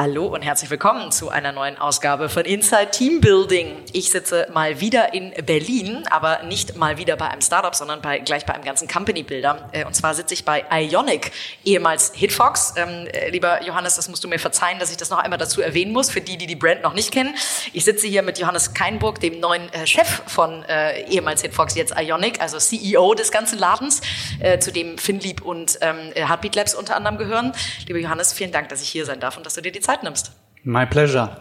[0.00, 3.82] Hallo und herzlich willkommen zu einer neuen Ausgabe von Inside Team Building.
[3.92, 8.20] Ich sitze mal wieder in Berlin, aber nicht mal wieder bei einem Startup, sondern bei,
[8.20, 9.68] gleich bei einem ganzen Company Builder.
[9.72, 11.32] Äh, und zwar sitze ich bei Ionic,
[11.64, 12.74] ehemals Hitfox.
[12.76, 15.62] Ähm, äh, lieber Johannes, das musst du mir verzeihen, dass ich das noch einmal dazu
[15.62, 17.34] erwähnen muss, für die, die die Brand noch nicht kennen.
[17.72, 21.94] Ich sitze hier mit Johannes Keinburg, dem neuen äh, Chef von äh, ehemals Hitfox, jetzt
[21.98, 24.00] Ionic, also CEO des ganzen Ladens,
[24.38, 27.52] äh, zu dem Finlieb und ähm, Heartbeat Labs unter anderem gehören.
[27.88, 29.87] Lieber Johannes, vielen Dank, dass ich hier sein darf und dass du dir die Zeit
[30.02, 30.32] nimmst.
[30.64, 31.36] My pleasure.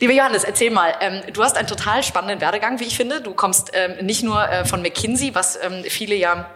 [0.00, 3.20] Lieber Johannes, erzähl mal, ähm, du hast einen total spannenden Werdegang, wie ich finde.
[3.20, 6.46] Du kommst ähm, nicht nur äh, von McKinsey, was ähm, viele ja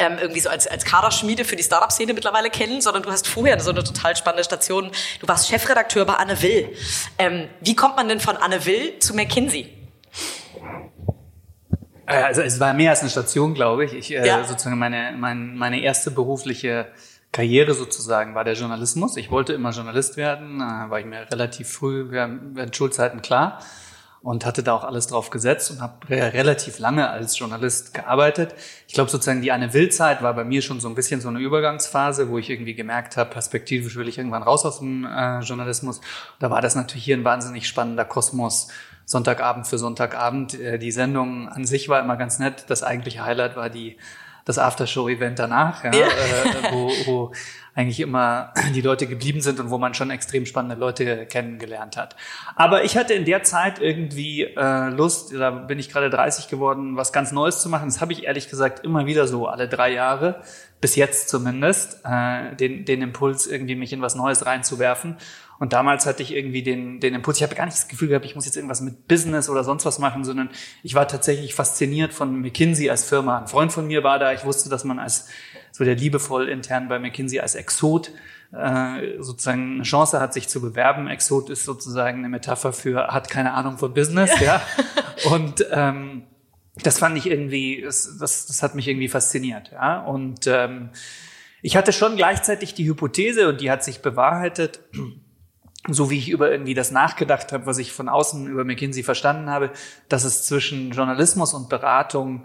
[0.00, 3.60] ähm, irgendwie so als, als Kaderschmiede für die Startup-Szene mittlerweile kennen, sondern du hast vorher
[3.60, 4.90] so eine total spannende Station.
[5.20, 6.74] Du warst Chefredakteur bei Anne Will.
[7.18, 9.68] Ähm, wie kommt man denn von Anne Will zu McKinsey?
[12.06, 13.92] Äh, also es war mehr als eine Station, glaube ich.
[13.92, 14.42] Ich äh, ja.
[14.44, 16.88] sozusagen meine, meine, meine erste berufliche
[17.32, 19.16] Karriere sozusagen war der Journalismus.
[19.16, 23.60] Ich wollte immer Journalist werden, äh, war ich mir relativ früh während Schulzeiten klar
[24.22, 28.54] und hatte da auch alles drauf gesetzt und habe relativ lange als Journalist gearbeitet.
[28.86, 31.38] Ich glaube sozusagen die eine Wildzeit war bei mir schon so ein bisschen so eine
[31.38, 36.00] Übergangsphase, wo ich irgendwie gemerkt habe, perspektivisch will ich irgendwann raus aus dem äh, Journalismus.
[36.38, 38.68] Da war das natürlich hier ein wahnsinnig spannender Kosmos.
[39.06, 40.54] Sonntagabend für Sonntagabend.
[40.60, 42.64] Äh, die Sendung an sich war immer ganz nett.
[42.68, 43.96] Das eigentliche Highlight war die
[44.44, 46.06] das Aftershow-Event danach, ja, ja.
[46.06, 47.32] Äh, wo, wo
[47.74, 52.16] eigentlich immer die Leute geblieben sind und wo man schon extrem spannende Leute kennengelernt hat.
[52.56, 56.96] Aber ich hatte in der Zeit irgendwie äh, Lust, da bin ich gerade 30 geworden,
[56.96, 57.88] was ganz Neues zu machen.
[57.88, 60.42] Das habe ich ehrlich gesagt immer wieder so alle drei Jahre,
[60.80, 65.16] bis jetzt zumindest, äh, den, den Impuls, irgendwie mich in was Neues reinzuwerfen.
[65.60, 68.24] Und damals hatte ich irgendwie den, den Impuls, ich habe gar nicht das Gefühl gehabt,
[68.24, 70.48] ich muss jetzt irgendwas mit Business oder sonst was machen, sondern
[70.82, 73.40] ich war tatsächlich fasziniert von McKinsey als Firma.
[73.40, 75.28] Ein Freund von mir war da, ich wusste, dass man als,
[75.70, 78.10] so der liebevoll intern bei McKinsey als Exot
[78.52, 81.08] äh, sozusagen eine Chance hat, sich zu bewerben.
[81.08, 84.62] Exot ist sozusagen eine Metapher für hat keine Ahnung von Business, ja.
[85.30, 86.22] Und ähm,
[86.82, 90.00] das fand ich irgendwie, das, das, das hat mich irgendwie fasziniert, ja.
[90.00, 90.88] Und ähm,
[91.60, 94.80] ich hatte schon gleichzeitig die Hypothese und die hat sich bewahrheitet
[95.88, 99.48] so wie ich über irgendwie das nachgedacht habe, was ich von außen über McKinsey verstanden
[99.48, 99.70] habe,
[100.08, 102.44] dass es zwischen Journalismus und Beratung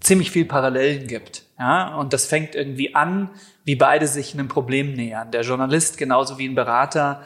[0.00, 1.44] ziemlich viel Parallelen gibt.
[1.58, 3.30] Ja, und das fängt irgendwie an,
[3.64, 5.30] wie beide sich einem Problem nähern.
[5.30, 7.22] Der Journalist genauso wie ein Berater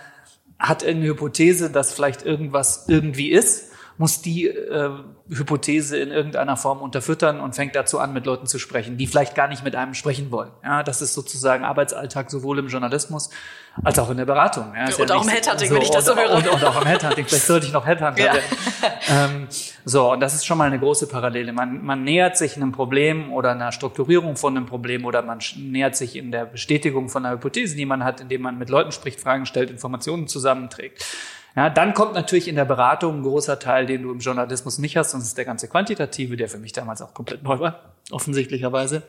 [0.58, 3.70] hat irgendeine Hypothese, dass vielleicht irgendwas irgendwie ist,
[4.00, 4.90] muss die äh,
[5.28, 9.34] Hypothese in irgendeiner Form unterfüttern und fängt dazu an, mit Leuten zu sprechen, die vielleicht
[9.34, 10.50] gar nicht mit einem sprechen wollen.
[10.64, 13.28] Ja, das ist sozusagen Arbeitsalltag sowohl im Journalismus
[13.82, 14.72] als auch in der Beratung.
[14.74, 16.30] Ja, und ja auch im Headhunting, so, wenn ich das so höre.
[16.30, 17.24] Und, und, auch im Headhunting.
[17.24, 18.34] Vielleicht sollte ich noch Headhunter ja.
[18.34, 18.44] werden.
[19.08, 19.48] Ähm,
[19.84, 21.52] so, und das ist schon mal eine große Parallele.
[21.52, 25.96] Man, man nähert sich einem Problem oder einer Strukturierung von einem Problem oder man nähert
[25.96, 29.20] sich in der Bestätigung von einer Hypothese, die man hat, indem man mit Leuten spricht,
[29.20, 31.04] Fragen stellt, Informationen zusammenträgt.
[31.56, 34.96] Ja, dann kommt natürlich in der Beratung ein großer Teil, den du im Journalismus nicht
[34.96, 37.80] hast, und das ist der ganze Quantitative, der für mich damals auch komplett neu war,
[38.12, 39.02] offensichtlicherweise.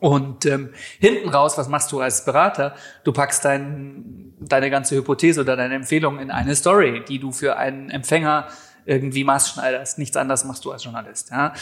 [0.00, 2.74] Und ähm, hinten raus, was machst du als Berater?
[3.04, 7.56] Du packst dein, deine ganze Hypothese oder deine Empfehlung in eine Story, die du für
[7.56, 8.48] einen Empfänger
[8.86, 9.98] irgendwie maßschneiderst.
[9.98, 11.30] Nichts anderes machst du als Journalist.
[11.30, 11.54] Ja?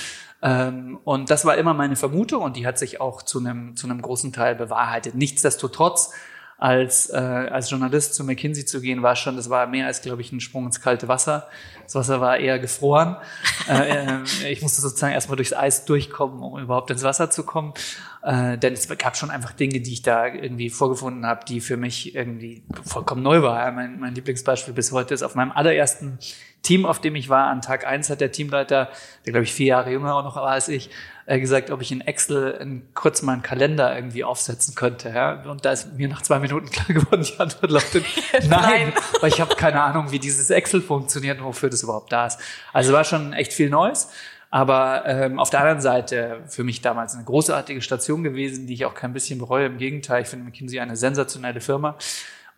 [0.43, 3.87] Ähm, und das war immer meine Vermutung und die hat sich auch zu einem, zu
[3.87, 5.15] einem großen Teil bewahrheitet.
[5.15, 6.13] Nichtsdestotrotz
[6.63, 10.23] als, äh, als Journalist zu McKinsey zu gehen, war schon, das war mehr als, glaube
[10.23, 11.49] ich, ein Sprung ins kalte Wasser.
[11.83, 13.17] Das Wasser war eher gefroren.
[13.69, 17.75] äh, äh, ich musste sozusagen erstmal durchs Eis durchkommen, um überhaupt ins Wasser zu kommen.
[18.23, 21.77] Äh, denn es gab schon einfach Dinge, die ich da irgendwie vorgefunden habe, die für
[21.77, 23.75] mich irgendwie vollkommen neu waren.
[23.75, 26.21] Mein, mein Lieblingsbeispiel bis heute ist auf meinem allerersten
[26.63, 28.89] Team, auf dem ich war, an Tag eins hat der Teamleiter,
[29.27, 30.91] der glaube ich vier Jahre jünger auch noch war als ich,
[31.27, 35.11] äh, gesagt, ob ich in Excel in, kurz mal einen Kalender irgendwie aufsetzen könnte.
[35.11, 35.43] Ja?
[35.43, 38.93] Und da ist mir nach zwei Minuten klar geworden, die Antwort lautet nein, nein.
[39.21, 42.39] weil ich habe keine Ahnung, wie dieses Excel funktioniert und wofür das überhaupt da ist.
[42.73, 44.11] Also war schon echt viel Neues.
[44.51, 48.85] Aber ähm, auf der anderen Seite für mich damals eine großartige Station gewesen, die ich
[48.85, 49.65] auch kein bisschen bereue.
[49.65, 51.97] Im Gegenteil, ich finde McKinsey eine sensationelle Firma.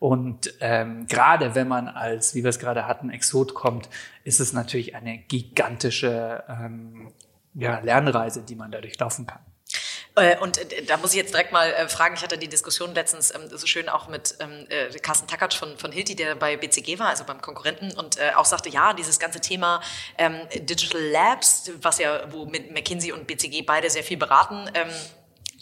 [0.01, 3.89] Und ähm, gerade wenn man als, wie wir es gerade hatten, Exot kommt,
[4.25, 7.13] ist es natürlich eine gigantische ähm,
[7.55, 9.41] ja, Lernreise, die man dadurch laufen kann.
[10.17, 12.95] Äh, und äh, da muss ich jetzt direkt mal äh, fragen, ich hatte die Diskussion
[12.95, 14.67] letztens ähm, so schön auch mit ähm,
[15.03, 18.69] Carsten Tackert von, von Hilti, der bei BCG war, also beim Konkurrenten, und auch sagte,
[18.69, 19.81] ja, dieses ganze Thema
[20.19, 24.71] ähm, Digital Labs, was ja, wo mit McKinsey und BCG beide sehr viel beraten,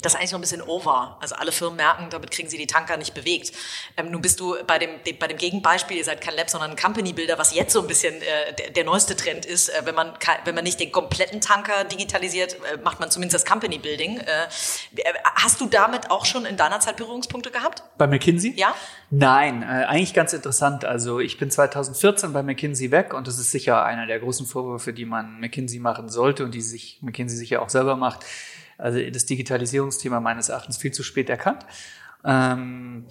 [0.02, 1.16] das ist eigentlich so ein bisschen over.
[1.20, 3.52] Also alle Firmen merken, damit kriegen sie die Tanker nicht bewegt.
[3.96, 6.72] Ähm, nun bist du bei dem, de, bei dem Gegenbeispiel, ihr seid kein Lab, sondern
[6.72, 9.68] ein Company Builder, was jetzt so ein bisschen äh, der, der neueste Trend ist.
[9.68, 10.12] Äh, wenn, man,
[10.44, 14.18] wenn man nicht den kompletten Tanker digitalisiert, äh, macht man zumindest das Company Building.
[14.18, 14.24] Äh,
[14.96, 15.02] äh,
[15.36, 17.82] hast du damit auch schon in deiner Zeit Berührungspunkte gehabt?
[17.96, 18.54] Bei McKinsey?
[18.56, 18.74] Ja.
[19.10, 20.84] Nein, äh, eigentlich ganz interessant.
[20.84, 24.92] Also ich bin 2014 bei McKinsey weg und das ist sicher einer der großen Vorwürfe,
[24.92, 28.24] die man McKinsey machen sollte und die sich McKinsey sicher auch selber macht
[28.82, 31.64] also das Digitalisierungsthema meines Erachtens viel zu spät erkannt.
[32.24, 33.06] Ähm,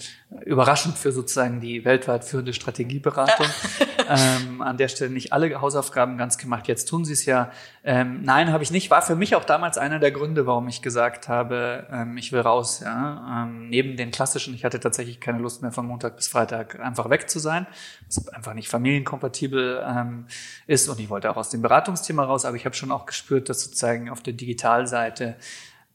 [0.46, 3.48] überraschend für sozusagen die weltweit führende Strategieberatung.
[4.12, 6.68] ähm, an der Stelle nicht alle Hausaufgaben ganz gemacht.
[6.68, 7.52] Jetzt tun sie es ja.
[7.84, 8.92] Ähm, nein, habe ich nicht.
[8.92, 12.42] War für mich auch damals einer der Gründe, warum ich gesagt habe, ähm, ich will
[12.42, 12.82] raus.
[12.84, 13.44] Ja?
[13.44, 17.10] Ähm, neben den klassischen, ich hatte tatsächlich keine Lust mehr von Montag bis Freitag einfach
[17.10, 17.68] weg zu sein,
[18.06, 20.26] was einfach nicht familienkompatibel ähm,
[20.68, 20.90] ist.
[20.90, 22.46] Und ich wollte auch aus dem Beratungsthema raus.
[22.46, 25.36] Aber ich habe schon auch gespürt, dass sozusagen auf der Digitalseite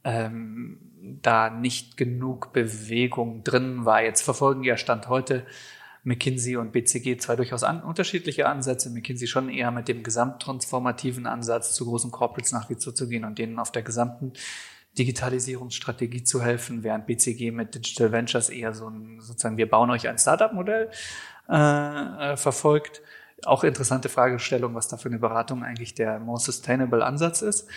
[0.03, 0.79] ähm,
[1.21, 4.01] da nicht genug Bewegung drin war.
[4.01, 5.45] Jetzt verfolgen ja Stand heute
[6.07, 8.89] McKinsey und BCG zwei durchaus an, unterschiedliche Ansätze.
[8.89, 13.37] McKinsey schon eher mit dem gesamttransformativen Ansatz zu großen Corporates nach wie zu gehen und
[13.37, 14.31] denen auf der gesamten
[14.97, 20.07] Digitalisierungsstrategie zu helfen, während BCG mit Digital Ventures eher so ein, sozusagen, wir bauen euch
[20.07, 20.89] ein Startup-Modell
[21.49, 23.01] äh, äh, verfolgt.
[23.43, 27.67] Auch interessante Fragestellung, was da für eine Beratung eigentlich der more sustainable Ansatz ist.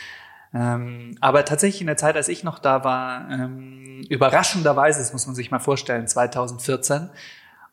[0.54, 5.26] Ähm, aber tatsächlich in der Zeit, als ich noch da war, ähm, überraschenderweise, das muss
[5.26, 7.10] man sich mal vorstellen, 2014,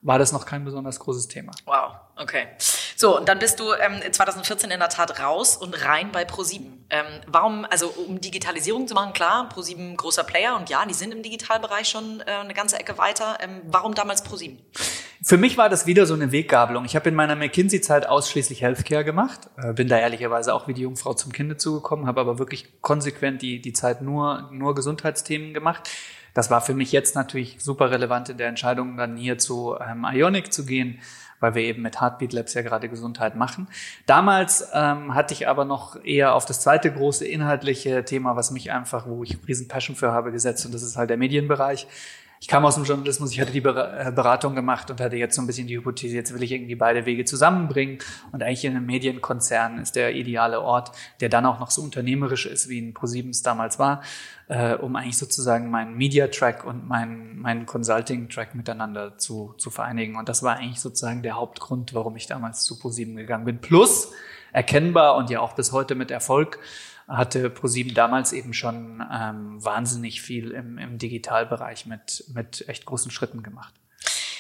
[0.01, 1.51] war das noch kein besonders großes Thema.
[1.65, 2.47] Wow, okay.
[2.95, 6.85] So, und dann bist du ähm, 2014 in der Tat raus und rein bei ProSieben.
[6.89, 11.13] Ähm, warum, also um Digitalisierung zu machen, klar, ProSieben großer Player und ja, die sind
[11.13, 13.38] im Digitalbereich schon äh, eine ganze Ecke weiter.
[13.41, 14.59] Ähm, warum damals ProSieben?
[15.23, 16.85] Für mich war das wieder so eine Weggabelung.
[16.85, 20.83] Ich habe in meiner McKinsey-Zeit ausschließlich Healthcare gemacht, äh, bin da ehrlicherweise auch wie die
[20.83, 25.89] Jungfrau zum Kinde zugekommen, habe aber wirklich konsequent die, die Zeit nur, nur Gesundheitsthemen gemacht.
[26.38, 30.06] Das war für mich jetzt natürlich super relevant in der Entscheidung, dann hier zu ähm,
[30.07, 31.00] Ionic zu gehen,
[31.39, 33.68] weil wir eben mit Heartbeat Labs ja gerade Gesundheit machen.
[34.06, 38.72] Damals ähm, hatte ich aber noch eher auf das zweite große inhaltliche Thema, was mich
[38.72, 41.88] einfach, wo ich riesen Passion für habe, gesetzt und das ist halt der Medienbereich
[42.39, 45.42] ich kam aus dem Journalismus, ich hatte die äh, Beratung gemacht und hatte jetzt so
[45.42, 48.00] ein bisschen die Hypothese, jetzt will ich irgendwie beide Wege zusammenbringen.
[48.31, 52.45] Und eigentlich in einem Medienkonzern ist der ideale Ort, der dann auch noch so unternehmerisch
[52.45, 54.01] ist, wie ein ProSiebens damals war,
[54.50, 60.16] äh, um eigentlich sozusagen meinen Media-Track und meinen, meinen Consulting-Track miteinander zu, zu vereinigen.
[60.16, 63.60] Und das war eigentlich sozusagen der Hauptgrund, warum ich damals zu ProSieben gegangen bin.
[63.60, 64.12] Plus
[64.54, 66.60] erkennbar und ja auch bis heute mit Erfolg
[67.07, 73.12] hatte ProSieben damals eben schon ähm, wahnsinnig viel im, im Digitalbereich mit, mit echt großen
[73.12, 73.74] Schritten gemacht.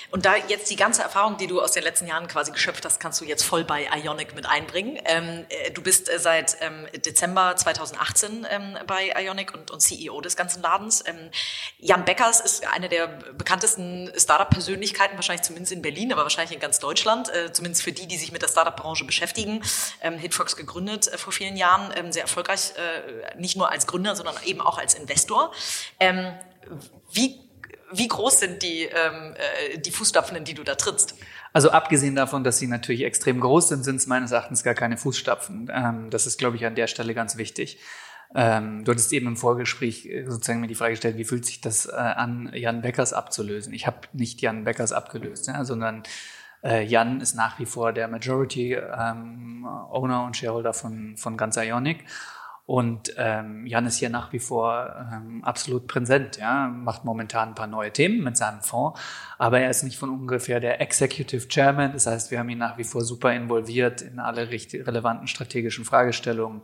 [0.09, 2.99] Und da jetzt die ganze Erfahrung, die du aus den letzten Jahren quasi geschöpft hast,
[2.99, 4.97] kannst du jetzt voll bei Ionic mit einbringen.
[5.05, 10.21] Ähm, äh, du bist äh, seit ähm, Dezember 2018 ähm, bei Ionic und, und, CEO
[10.21, 11.03] des ganzen Ladens.
[11.05, 11.29] Ähm,
[11.77, 16.79] Jan Beckers ist eine der bekanntesten Startup-Persönlichkeiten, wahrscheinlich zumindest in Berlin, aber wahrscheinlich in ganz
[16.79, 19.61] Deutschland, äh, zumindest für die, die sich mit der Startup-Branche beschäftigen.
[20.01, 24.15] Ähm, Hitfox gegründet äh, vor vielen Jahren, ähm, sehr erfolgreich, äh, nicht nur als Gründer,
[24.15, 25.51] sondern eben auch als Investor.
[27.11, 27.46] wie
[27.91, 31.15] wie groß sind die, ähm, äh, die Fußstapfen, in die du da trittst?
[31.53, 34.97] Also abgesehen davon, dass sie natürlich extrem groß sind, sind es meines Erachtens gar keine
[34.97, 35.71] Fußstapfen.
[35.73, 37.79] Ähm, das ist, glaube ich, an der Stelle ganz wichtig.
[38.35, 41.61] Ähm, du hattest eben im Vorgespräch äh, sozusagen mir die Frage gestellt, wie fühlt sich
[41.61, 43.73] das äh, an, Jan Beckers abzulösen?
[43.73, 46.03] Ich habe nicht Jan Beckers abgelöst, ja, sondern
[46.63, 51.55] äh, Jan ist nach wie vor der Majority ähm, Owner und Shareholder von, von ganz
[51.55, 52.03] Ionic.
[52.67, 57.55] Und ähm, Jan ist hier nach wie vor ähm, absolut präsent, ja, macht momentan ein
[57.55, 58.99] paar neue Themen mit seinem Fonds,
[59.37, 61.93] aber er ist nicht von ungefähr der Executive Chairman.
[61.93, 66.59] Das heißt, wir haben ihn nach wie vor super involviert in alle relevanten strategischen Fragestellungen.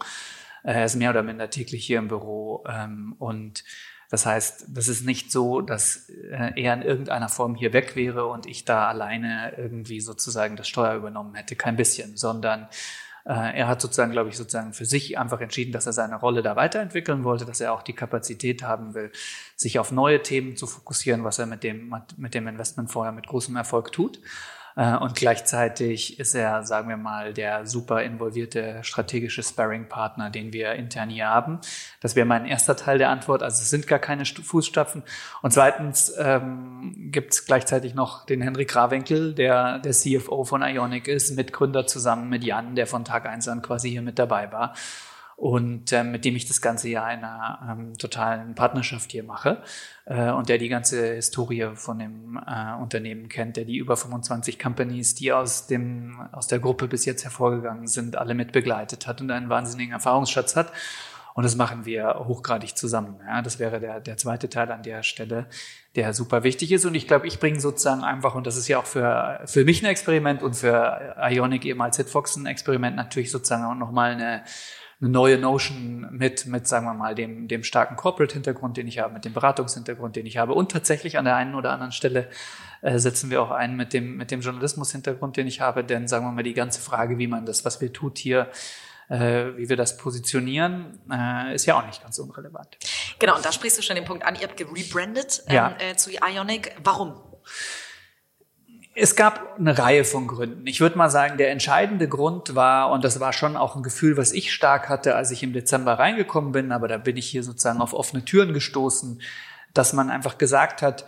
[0.64, 3.64] Äh, er ist mehr oder minder täglich hier im Büro ähm, und
[4.10, 8.28] das heißt, das ist nicht so, dass äh, er in irgendeiner Form hier weg wäre
[8.28, 11.56] und ich da alleine irgendwie sozusagen das Steuer übernommen hätte.
[11.56, 12.68] Kein bisschen, sondern
[13.32, 16.56] er hat sozusagen, glaube ich, sozusagen für sich einfach entschieden, dass er seine Rolle da
[16.56, 19.12] weiterentwickeln wollte, dass er auch die Kapazität haben will,
[19.56, 23.28] sich auf neue Themen zu fokussieren, was er mit dem, mit dem Investment vorher mit
[23.28, 24.20] großem Erfolg tut.
[24.76, 30.74] Äh, und gleichzeitig ist er, sagen wir mal, der super involvierte strategische Sparring-Partner, den wir
[30.74, 31.60] intern hier haben.
[32.02, 33.44] Das wäre mein erster Teil der Antwort.
[33.44, 35.04] Also es sind gar keine Fußstapfen.
[35.42, 41.08] Und zweitens ähm, gibt es gleichzeitig noch den Henrik Rawinkel, der der CFO von Ionic
[41.08, 44.74] ist, Mitgründer zusammen mit Jan, der von Tag eins an quasi hier mit dabei war.
[45.36, 49.64] Und äh, mit dem ich das ganze Jahr in einer ähm, totalen Partnerschaft hier mache
[50.06, 54.60] äh, und der die ganze Historie von dem äh, Unternehmen kennt, der die über 25
[54.60, 59.22] Companies, die aus dem aus der Gruppe bis jetzt hervorgegangen sind, alle mit begleitet hat
[59.22, 60.72] und einen wahnsinnigen Erfahrungsschatz hat.
[61.34, 63.20] Und das machen wir hochgradig zusammen.
[63.26, 65.48] Ja, das wäre der, der zweite Teil an der Stelle,
[65.96, 66.86] der super wichtig ist.
[66.86, 69.82] Und ich glaube, ich bringe sozusagen einfach, und das ist ja auch für, für mich
[69.82, 74.44] ein Experiment und für Ionic eben als Hitfox ein Experiment, natürlich sozusagen auch nochmal eine,
[75.04, 79.14] eine neue Notion mit, mit, sagen wir mal, dem, dem starken Corporate-Hintergrund, den ich habe,
[79.14, 80.54] mit dem Beratungshintergrund, den ich habe.
[80.54, 82.30] Und tatsächlich an der einen oder anderen Stelle
[82.82, 85.84] äh, setzen wir auch ein mit dem, mit dem Journalismus-Hintergrund, den ich habe.
[85.84, 88.50] Denn sagen wir mal, die ganze Frage, wie man das, was wir tut hier,
[89.10, 92.78] äh, wie wir das positionieren, äh, ist ja auch nicht ganz unrelevant.
[93.20, 95.76] Genau, und da sprichst du schon den Punkt an, ihr habt gerebrandet ähm, ja.
[95.80, 96.74] äh, zu Ionic.
[96.82, 97.16] Warum?
[98.96, 100.68] Es gab eine Reihe von Gründen.
[100.68, 104.18] Ich würde mal sagen, der entscheidende Grund war, und das war schon auch ein Gefühl,
[104.18, 107.44] was ich stark hatte, als ich im Dezember reingekommen bin, aber da bin ich hier
[107.44, 109.20] sozusagen auf offene Türen gestoßen,
[109.74, 111.06] dass man einfach gesagt hat,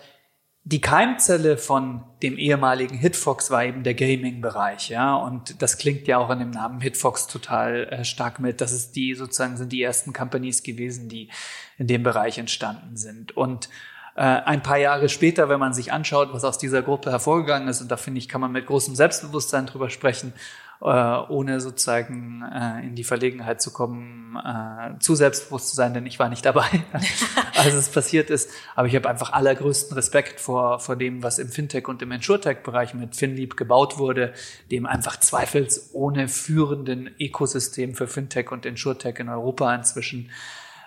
[0.68, 6.18] die Keimzelle von dem ehemaligen Hitfox war eben der Gaming-Bereich, ja, und das klingt ja
[6.18, 8.62] auch in dem Namen Hitfox total äh, stark mit.
[8.62, 11.30] Das ist die sozusagen sind die ersten Companies gewesen, die
[11.78, 13.38] in dem Bereich entstanden sind.
[13.38, 13.70] Und
[14.16, 17.82] äh, ein paar Jahre später, wenn man sich anschaut, was aus dieser Gruppe hervorgegangen ist,
[17.82, 20.34] und da finde ich, kann man mit großem Selbstbewusstsein drüber sprechen,
[20.82, 26.06] äh, ohne sozusagen äh, in die Verlegenheit zu kommen, äh, zu selbstbewusst zu sein, denn
[26.06, 26.66] ich war nicht dabei,
[27.58, 28.50] als es passiert ist.
[28.76, 32.94] Aber ich habe einfach allergrößten Respekt vor, vor dem, was im Fintech und im Insurtech-Bereich
[32.94, 34.34] mit FinLeap gebaut wurde,
[34.72, 40.30] dem einfach zweifelsohne führenden Ökosystem für Fintech und Insurtech in Europa inzwischen.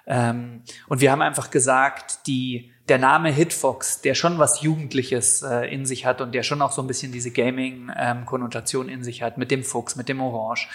[0.06, 5.72] Ähm, und wir haben einfach gesagt, die der Name Hitfox, der schon was Jugendliches äh,
[5.72, 9.22] in sich hat und der schon auch so ein bisschen diese Gaming-Konnotation ähm, in sich
[9.22, 10.68] hat, mit dem Fuchs, mit dem Orange,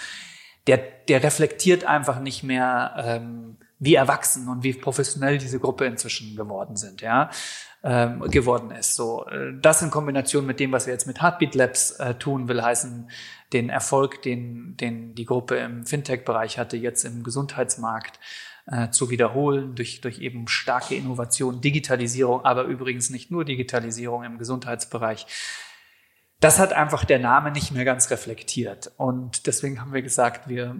[0.66, 0.78] der,
[1.08, 6.76] der reflektiert einfach nicht mehr, ähm, wie erwachsen und wie professionell diese Gruppe inzwischen geworden
[6.76, 7.30] sind, ja,
[7.82, 8.94] ähm, geworden ist.
[8.94, 12.48] So, äh, das in Kombination mit dem, was wir jetzt mit Heartbeat Labs äh, tun,
[12.48, 13.10] will heißen,
[13.52, 18.18] den Erfolg, den, den die Gruppe im Fintech-Bereich hatte, jetzt im Gesundheitsmarkt,
[18.66, 24.38] äh, zu wiederholen durch, durch eben starke Innovation, Digitalisierung, aber übrigens nicht nur Digitalisierung im
[24.38, 25.26] Gesundheitsbereich.
[26.40, 28.92] Das hat einfach der Name nicht mehr ganz reflektiert.
[28.96, 30.76] Und deswegen haben wir gesagt, wir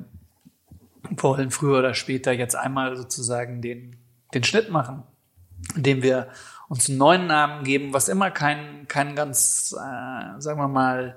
[1.10, 3.96] wollen früher oder später jetzt einmal sozusagen den,
[4.32, 5.02] den Schnitt machen,
[5.74, 6.28] indem wir
[6.68, 11.16] uns einen neuen Namen geben, was immer kein, kein ganz, äh, sagen wir mal,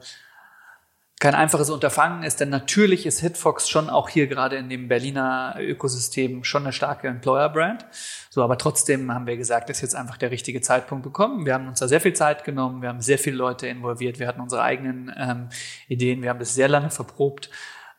[1.20, 5.56] kein einfaches Unterfangen ist, denn natürlich ist Hitfox schon auch hier gerade in dem Berliner
[5.58, 7.88] Ökosystem schon eine starke Employer-Brand.
[8.30, 11.48] So, aber trotzdem haben wir gesagt, ist jetzt einfach der richtige Zeitpunkt gekommen.
[11.48, 14.28] Wir haben uns da sehr viel Zeit genommen, wir haben sehr viele Leute involviert, wir
[14.28, 15.50] hatten unsere eigenen ähm,
[15.88, 17.50] Ideen, wir haben das sehr lange verprobt,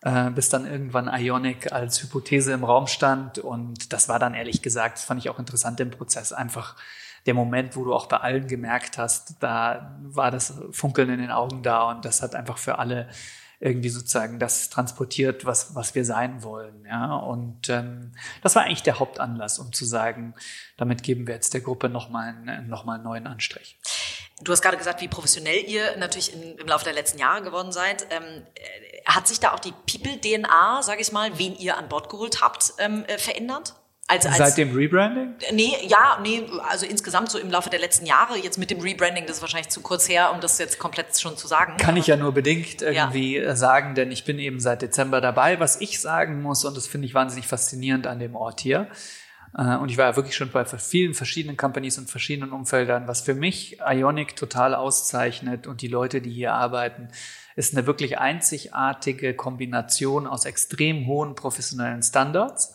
[0.02, 3.40] äh, bis dann irgendwann Ionic als Hypothese im Raum stand.
[3.40, 6.76] Und das war dann ehrlich gesagt, das fand ich auch interessant im Prozess, einfach
[7.28, 11.30] der Moment, wo du auch bei allen gemerkt hast, da war das Funkeln in den
[11.30, 13.06] Augen da und das hat einfach für alle
[13.60, 16.86] irgendwie sozusagen das transportiert, was, was wir sein wollen.
[16.86, 17.16] Ja?
[17.16, 20.34] Und ähm, das war eigentlich der Hauptanlass, um zu sagen,
[20.78, 23.78] damit geben wir jetzt der Gruppe nochmal einen, noch einen neuen Anstrich.
[24.40, 27.72] Du hast gerade gesagt, wie professionell ihr natürlich in, im Laufe der letzten Jahre geworden
[27.72, 28.06] seid.
[28.10, 32.08] Ähm, äh, hat sich da auch die People-DNA, sage ich mal, wen ihr an Bord
[32.08, 33.74] geholt habt, ähm, äh, verändert?
[34.10, 35.34] Also als, Seit dem Rebranding?
[35.52, 39.26] Nee, ja, nee, also insgesamt so im Laufe der letzten Jahre, jetzt mit dem Rebranding,
[39.26, 41.76] das ist wahrscheinlich zu kurz her, um das jetzt komplett schon zu sagen.
[41.76, 43.54] Kann ich ja nur bedingt irgendwie ja.
[43.54, 45.60] sagen, denn ich bin eben seit Dezember dabei.
[45.60, 48.88] Was ich sagen muss, und das finde ich wahnsinnig faszinierend an dem Ort hier,
[49.56, 53.20] äh, und ich war ja wirklich schon bei vielen verschiedenen Companies und verschiedenen Umfeldern, was
[53.20, 57.08] für mich Ionic total auszeichnet und die Leute, die hier arbeiten,
[57.56, 62.74] ist eine wirklich einzigartige Kombination aus extrem hohen professionellen Standards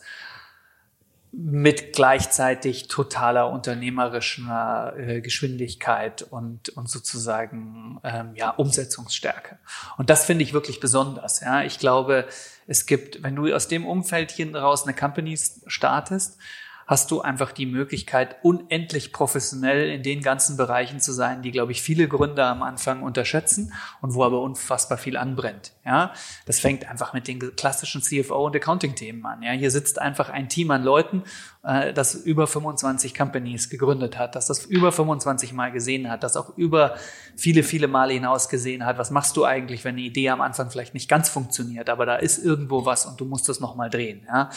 [1.36, 9.58] mit gleichzeitig totaler unternehmerischer äh, Geschwindigkeit und, und sozusagen ähm, ja, Umsetzungsstärke.
[9.96, 11.40] Und das finde ich wirklich besonders.
[11.40, 11.62] Ja.
[11.62, 12.26] Ich glaube,
[12.66, 16.38] es gibt, wenn du aus dem Umfeld hier raus eine Company startest,
[16.86, 21.72] hast du einfach die Möglichkeit, unendlich professionell in den ganzen Bereichen zu sein, die, glaube
[21.72, 25.72] ich, viele Gründer am Anfang unterschätzen und wo aber unfassbar viel anbrennt.
[25.84, 26.12] Ja,
[26.46, 29.42] das fängt einfach mit den klassischen CFO und Accounting-Themen an.
[29.42, 31.24] Ja, hier sitzt einfach ein Team an Leuten,
[31.62, 36.36] äh, das über 25 Companies gegründet hat, das das über 25 Mal gesehen hat, das
[36.36, 36.96] auch über
[37.36, 38.98] viele, viele Male hinaus gesehen hat.
[38.98, 42.16] Was machst du eigentlich, wenn eine Idee am Anfang vielleicht nicht ganz funktioniert, aber da
[42.16, 44.26] ist irgendwo was und du musst es nochmal drehen.
[44.26, 44.50] Ja,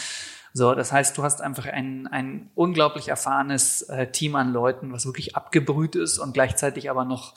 [0.57, 5.05] so, das heißt, du hast einfach ein, ein unglaublich erfahrenes äh, Team an Leuten, was
[5.05, 7.35] wirklich abgebrüht ist und gleichzeitig aber noch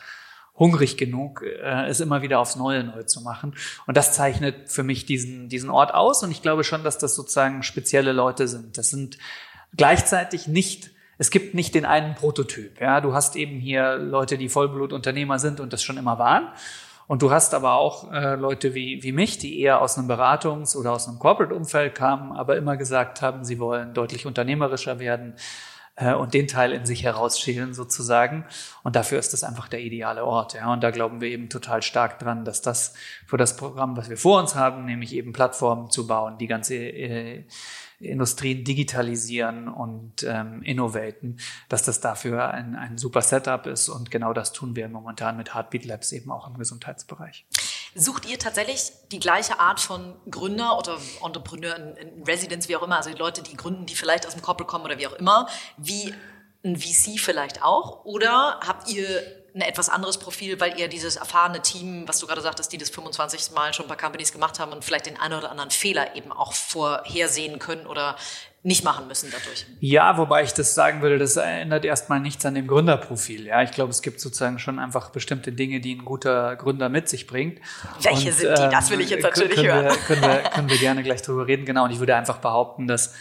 [0.54, 3.54] hungrig genug, äh, es immer wieder aufs Neue neu zu machen.
[3.86, 6.22] Und das zeichnet für mich diesen, diesen Ort aus.
[6.22, 8.78] Und ich glaube schon, dass das sozusagen spezielle Leute sind.
[8.78, 9.18] Das sind
[9.76, 12.80] gleichzeitig nicht es gibt nicht den einen Prototyp.
[12.80, 16.48] Ja, du hast eben hier Leute, die Vollblutunternehmer sind und das schon immer waren.
[17.11, 20.76] Und du hast aber auch äh, Leute wie, wie mich, die eher aus einem Beratungs-
[20.76, 25.35] oder aus einem Corporate-Umfeld kamen, aber immer gesagt haben, sie wollen deutlich unternehmerischer werden
[25.97, 28.45] äh, und den Teil in sich herausschälen sozusagen.
[28.85, 30.55] Und dafür ist das einfach der ideale Ort.
[30.55, 30.73] Ja.
[30.73, 32.95] Und da glauben wir eben total stark dran, dass das
[33.26, 36.76] für das Programm, was wir vor uns haben, nämlich eben Plattformen zu bauen, die ganze
[36.76, 37.45] äh,
[38.00, 41.38] Industrien digitalisieren und ähm, innovaten,
[41.69, 43.88] dass das dafür ein, ein super Setup ist.
[43.88, 47.47] Und genau das tun wir momentan mit Heartbeat Labs eben auch im Gesundheitsbereich.
[47.95, 52.97] Sucht ihr tatsächlich die gleiche Art von Gründer oder Entrepreneur in, Residence, wie auch immer,
[52.97, 55.49] also die Leute, die gründen, die vielleicht aus dem Corporate kommen oder wie auch immer,
[55.76, 56.14] wie
[56.64, 58.04] ein VC vielleicht auch?
[58.04, 59.07] Oder habt ihr
[59.54, 62.90] ein etwas anderes Profil, weil ihr dieses erfahrene Team, was du gerade sagtest, die das
[62.90, 66.33] 25 Mal schon bei Companies gemacht haben und vielleicht den einen oder anderen Fehler eben
[66.33, 68.16] auch vorhersehen können oder
[68.62, 69.64] nicht machen müssen dadurch.
[69.80, 73.47] Ja, wobei ich das sagen würde, das ändert erstmal nichts an dem Gründerprofil.
[73.47, 77.09] Ja, ich glaube, es gibt sozusagen schon einfach bestimmte Dinge, die ein guter Gründer mit
[77.09, 77.59] sich bringt.
[78.02, 78.69] Welche und, sind die?
[78.71, 79.85] Das will ich jetzt ähm, natürlich können hören.
[79.87, 81.64] Wir, können, wir, können wir gerne gleich drüber reden.
[81.64, 81.85] Genau.
[81.85, 83.14] Und ich würde einfach behaupten, dass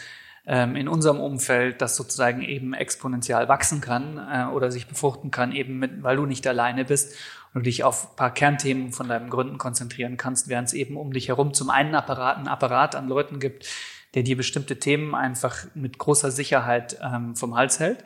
[0.75, 5.77] in unserem Umfeld das sozusagen eben exponentiell wachsen kann äh, oder sich befruchten kann, eben
[5.77, 7.15] mit, weil du nicht alleine bist
[7.53, 11.13] und dich auf ein paar Kernthemen von deinem Gründen konzentrieren kannst, während es eben um
[11.13, 13.67] dich herum zum einen Apparat, einen Apparat an Leuten gibt,
[14.15, 18.03] der dir bestimmte Themen einfach mit großer Sicherheit ähm, vom Hals hält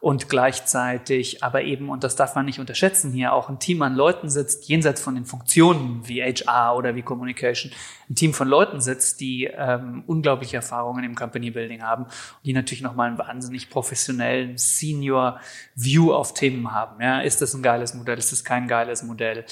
[0.00, 3.94] und gleichzeitig aber eben, und das darf man nicht unterschätzen, hier auch ein Team an
[3.94, 7.72] Leuten sitzt, jenseits von den Funktionen wie HR oder wie Communication,
[8.08, 12.06] ein Team von Leuten sitzt, die ähm, unglaubliche Erfahrungen im Company Building haben
[12.44, 15.40] die natürlich nochmal einen wahnsinnig professionellen Senior
[15.74, 17.00] View auf Themen haben.
[17.02, 18.18] Ja, ist das ein geiles Modell?
[18.18, 19.44] Ist das kein geiles Modell?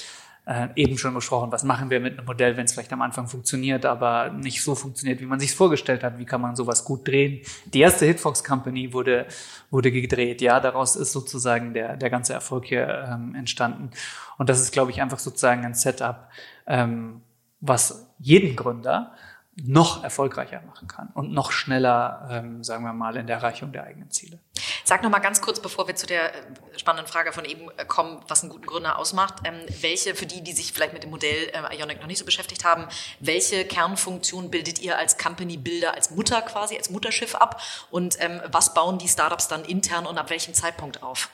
[0.47, 3.27] Äh, eben schon besprochen, was machen wir mit einem Modell, wenn es vielleicht am Anfang
[3.27, 6.17] funktioniert, aber nicht so funktioniert, wie man sich vorgestellt hat.
[6.19, 7.41] Wie kann man sowas gut drehen?
[7.65, 9.27] Die erste Hitfox Company wurde,
[9.69, 10.41] wurde gedreht.
[10.41, 13.91] Ja, daraus ist sozusagen der, der ganze Erfolg hier ähm, entstanden.
[14.37, 16.29] Und das ist, glaube ich, einfach sozusagen ein Setup,
[16.65, 17.21] ähm,
[17.59, 19.13] was jeden Gründer
[19.61, 23.83] noch erfolgreicher machen kann und noch schneller, ähm, sagen wir mal, in der Erreichung der
[23.83, 24.39] eigenen Ziele.
[24.87, 26.37] Sag noch mal ganz kurz, bevor wir zu der äh,
[26.77, 30.41] spannenden Frage von eben äh, kommen, was einen guten Gründer ausmacht, ähm, welche, für die,
[30.41, 32.87] die sich vielleicht mit dem Modell äh, Ionic noch nicht so beschäftigt haben,
[33.19, 38.39] welche Kernfunktion bildet ihr als Company Builder, als Mutter quasi, als Mutterschiff ab und ähm,
[38.49, 41.31] was bauen die Startups dann intern und ab welchem Zeitpunkt auf?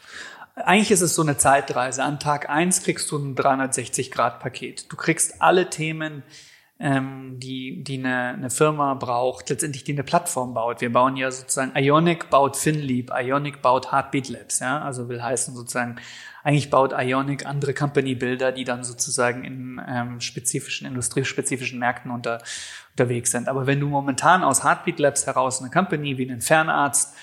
[0.56, 2.04] Eigentlich ist es so eine Zeitreise.
[2.04, 4.92] An Tag eins kriegst du ein 360-Grad-Paket.
[4.92, 6.24] Du kriegst alle Themen,
[6.84, 10.82] ähm, die, die eine, eine Firma braucht, letztendlich die eine Plattform baut.
[10.82, 15.56] Wir bauen ja sozusagen, Ionic baut FinLeap, Ionic baut Heartbeat Labs, ja, also will heißen
[15.56, 15.96] sozusagen,
[16.44, 22.44] eigentlich baut Ionic andere Company-Builder, die dann sozusagen in ähm, spezifischen, industriespezifischen Märkten unter,
[22.92, 23.48] unterwegs sind.
[23.48, 27.16] Aber wenn du momentan aus Heartbeat Labs heraus eine Company wie einen Fernarzt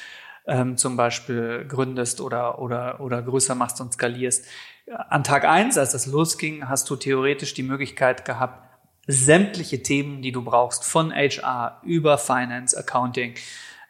[0.47, 4.47] ähm, zum Beispiel gründest oder, oder, oder größer machst und skalierst,
[5.11, 8.70] an Tag eins, als das losging, hast du theoretisch die Möglichkeit gehabt,
[9.11, 13.35] sämtliche Themen, die du brauchst, von HR über Finance, Accounting,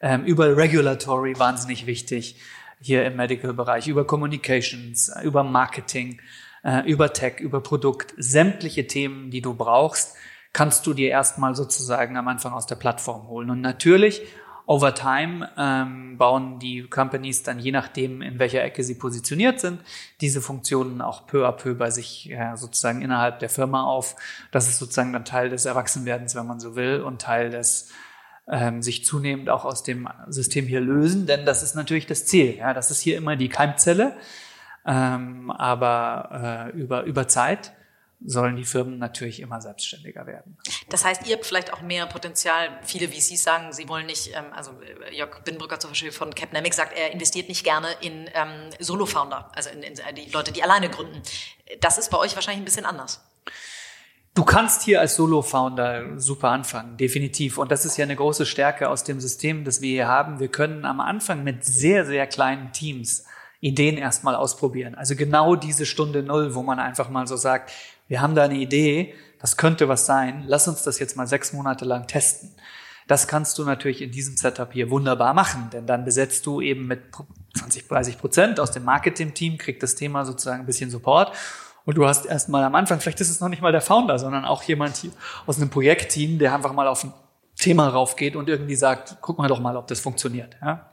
[0.01, 2.37] ähm, über Regulatory, wahnsinnig wichtig
[2.81, 6.19] hier im Medical-Bereich, über Communications, über Marketing,
[6.63, 10.15] äh, über Tech, über Produkt, sämtliche Themen, die du brauchst,
[10.53, 13.49] kannst du dir erstmal sozusagen am Anfang aus der Plattform holen.
[13.49, 14.21] Und natürlich
[14.65, 19.81] over time ähm, bauen die Companies dann je nachdem, in welcher Ecke sie positioniert sind,
[20.21, 24.15] diese Funktionen auch peu à peu bei sich ja, sozusagen innerhalb der Firma auf.
[24.51, 27.91] Das ist sozusagen dann Teil des Erwachsenwerdens, wenn man so will, und Teil des
[28.49, 32.57] ähm, sich zunehmend auch aus dem System hier lösen, denn das ist natürlich das Ziel.
[32.57, 34.15] Ja, das ist hier immer die Keimzelle,
[34.85, 37.73] ähm, aber äh, über über Zeit
[38.23, 40.57] sollen die Firmen natürlich immer selbstständiger werden.
[40.89, 42.79] Das heißt, ihr habt vielleicht auch mehr Potenzial.
[42.83, 46.73] Viele VCs sagen, sie wollen nicht, ähm, also äh, Jörg Binbrücker zum Beispiel von Capnamic
[46.73, 50.89] sagt, er investiert nicht gerne in ähm, Solo-Founder, also in, in die Leute, die alleine
[50.89, 51.21] gründen.
[51.79, 53.21] Das ist bei euch wahrscheinlich ein bisschen anders.
[54.33, 57.57] Du kannst hier als Solo-Founder super anfangen, definitiv.
[57.57, 60.39] Und das ist ja eine große Stärke aus dem System, das wir hier haben.
[60.39, 63.25] Wir können am Anfang mit sehr, sehr kleinen Teams
[63.61, 64.95] Ideen erstmal ausprobieren.
[64.95, 67.71] Also genau diese Stunde Null, wo man einfach mal so sagt,
[68.11, 71.53] wir haben da eine Idee, das könnte was sein, lass uns das jetzt mal sechs
[71.53, 72.51] Monate lang testen.
[73.07, 76.87] Das kannst du natürlich in diesem Setup hier wunderbar machen, denn dann besetzt du eben
[76.87, 77.03] mit
[77.57, 81.31] 20, 30 Prozent aus dem Marketing-Team, kriegt das Thema sozusagen ein bisschen Support
[81.85, 84.43] und du hast erstmal am Anfang, vielleicht ist es noch nicht mal der Founder, sondern
[84.43, 85.11] auch jemand hier
[85.45, 87.13] aus einem Projektteam, der einfach mal auf ein
[87.55, 90.57] Thema raufgeht und irgendwie sagt, guck mal doch mal, ob das funktioniert.
[90.61, 90.90] Ja?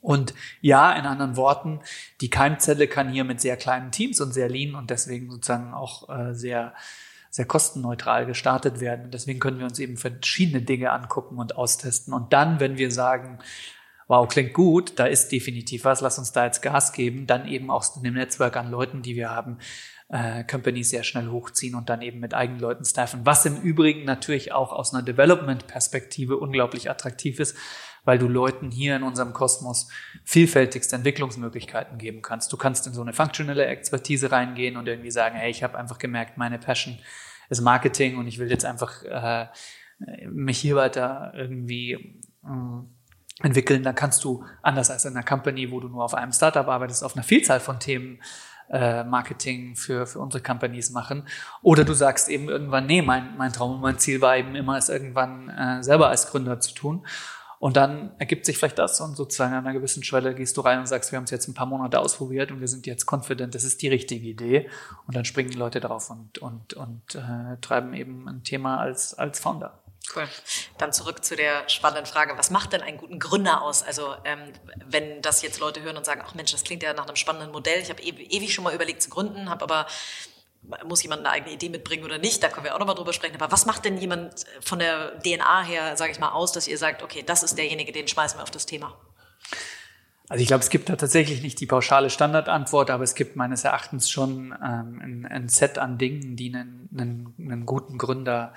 [0.00, 1.80] Und ja, in anderen Worten,
[2.20, 6.08] die Keimzelle kann hier mit sehr kleinen Teams und sehr lean und deswegen sozusagen auch
[6.08, 6.74] äh, sehr
[7.30, 9.06] sehr kostenneutral gestartet werden.
[9.06, 12.14] Und deswegen können wir uns eben verschiedene Dinge angucken und austesten.
[12.14, 13.38] Und dann, wenn wir sagen,
[14.08, 17.70] wow, klingt gut, da ist definitiv was, lass uns da jetzt Gas geben, dann eben
[17.70, 19.58] auch in dem Netzwerk an Leuten, die wir haben,
[20.08, 23.20] äh, Companies sehr schnell hochziehen und dann eben mit eigenen Leuten staffen.
[23.24, 27.56] Was im Übrigen natürlich auch aus einer Development-Perspektive unglaublich attraktiv ist,
[28.08, 29.90] weil du Leuten hier in unserem Kosmos
[30.24, 32.50] vielfältigste Entwicklungsmöglichkeiten geben kannst.
[32.50, 35.98] Du kannst in so eine funktionelle Expertise reingehen und irgendwie sagen, hey, ich habe einfach
[35.98, 36.96] gemerkt, meine Passion
[37.50, 39.48] ist Marketing und ich will jetzt einfach äh,
[40.26, 43.82] mich hier weiter irgendwie äh, entwickeln.
[43.82, 47.04] Dann kannst du, anders als in einer Company, wo du nur auf einem Startup arbeitest,
[47.04, 48.22] auf einer Vielzahl von Themen
[48.70, 51.24] äh, Marketing für, für unsere Companies machen.
[51.60, 54.78] Oder du sagst eben irgendwann, nee, mein, mein Traum und mein Ziel war eben immer,
[54.78, 57.06] es irgendwann äh, selber als Gründer zu tun.
[57.58, 60.78] Und dann ergibt sich vielleicht das und sozusagen an einer gewissen Schwelle gehst du rein
[60.78, 63.54] und sagst, wir haben es jetzt ein paar Monate ausprobiert und wir sind jetzt confident,
[63.54, 64.70] das ist die richtige Idee.
[65.06, 69.14] Und dann springen die Leute drauf und, und, und äh, treiben eben ein Thema als,
[69.14, 69.82] als Founder.
[70.14, 70.26] Cool.
[70.78, 73.82] Dann zurück zu der spannenden Frage, was macht denn einen guten Gründer aus?
[73.82, 74.52] Also ähm,
[74.86, 77.52] wenn das jetzt Leute hören und sagen, ach Mensch, das klingt ja nach einem spannenden
[77.52, 77.80] Modell.
[77.80, 79.86] Ich habe ewig schon mal überlegt zu gründen, habe aber
[80.84, 83.36] muss jemand eine eigene Idee mitbringen oder nicht, da können wir auch nochmal drüber sprechen.
[83.36, 86.78] Aber was macht denn jemand von der DNA her, sage ich mal, aus, dass ihr
[86.78, 88.94] sagt, okay, das ist derjenige, den schmeißen wir auf das Thema?
[90.28, 93.64] Also ich glaube, es gibt da tatsächlich nicht die pauschale Standardantwort, aber es gibt meines
[93.64, 98.52] Erachtens schon ähm, ein, ein, Set an Dingen, die einen, einen, einen guten Gründer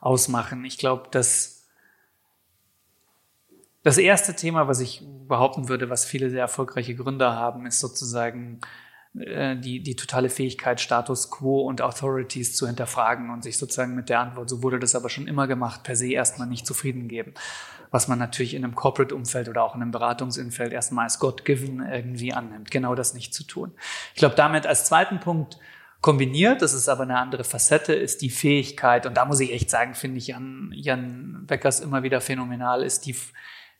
[0.00, 0.64] ausmachen.
[0.64, 1.64] Ich glaube, dass
[3.82, 8.60] das erste Thema, was ich behaupten würde, was viele sehr erfolgreiche Gründer haben, ist sozusagen
[9.18, 14.20] die, die totale Fähigkeit, Status quo und Authorities zu hinterfragen und sich sozusagen mit der
[14.20, 17.32] Antwort, so wurde das aber schon immer gemacht, per se erstmal nicht zufrieden geben.
[17.90, 22.34] Was man natürlich in einem Corporate-Umfeld oder auch in einem Beratungsumfeld erstmal als God-given irgendwie
[22.34, 23.72] annimmt, genau das nicht zu tun.
[24.12, 25.58] Ich glaube, damit als zweiten Punkt
[26.02, 29.70] kombiniert, das ist aber eine andere Facette, ist die Fähigkeit, und da muss ich echt
[29.70, 33.16] sagen, finde ich Jan, Jan Beckers immer wieder phänomenal, ist die,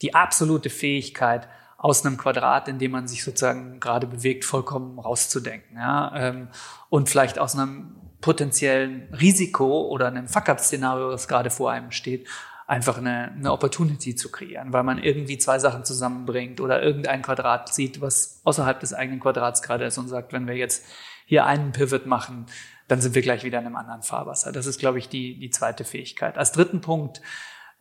[0.00, 1.46] die absolute Fähigkeit,
[1.78, 5.76] aus einem Quadrat, in dem man sich sozusagen gerade bewegt, vollkommen rauszudenken.
[5.76, 6.12] Ja?
[6.16, 6.48] Ähm,
[6.88, 12.26] und vielleicht aus einem potenziellen Risiko oder einem Fuck-up-Szenario, das gerade vor einem steht,
[12.66, 17.72] einfach eine, eine Opportunity zu kreieren, weil man irgendwie zwei Sachen zusammenbringt oder irgendein Quadrat
[17.72, 20.84] sieht, was außerhalb des eigenen Quadrats gerade ist und sagt, wenn wir jetzt
[21.26, 22.46] hier einen Pivot machen,
[22.88, 24.52] dann sind wir gleich wieder in einem anderen Fahrwasser.
[24.52, 26.38] Das ist, glaube ich, die, die zweite Fähigkeit.
[26.38, 27.20] Als dritten Punkt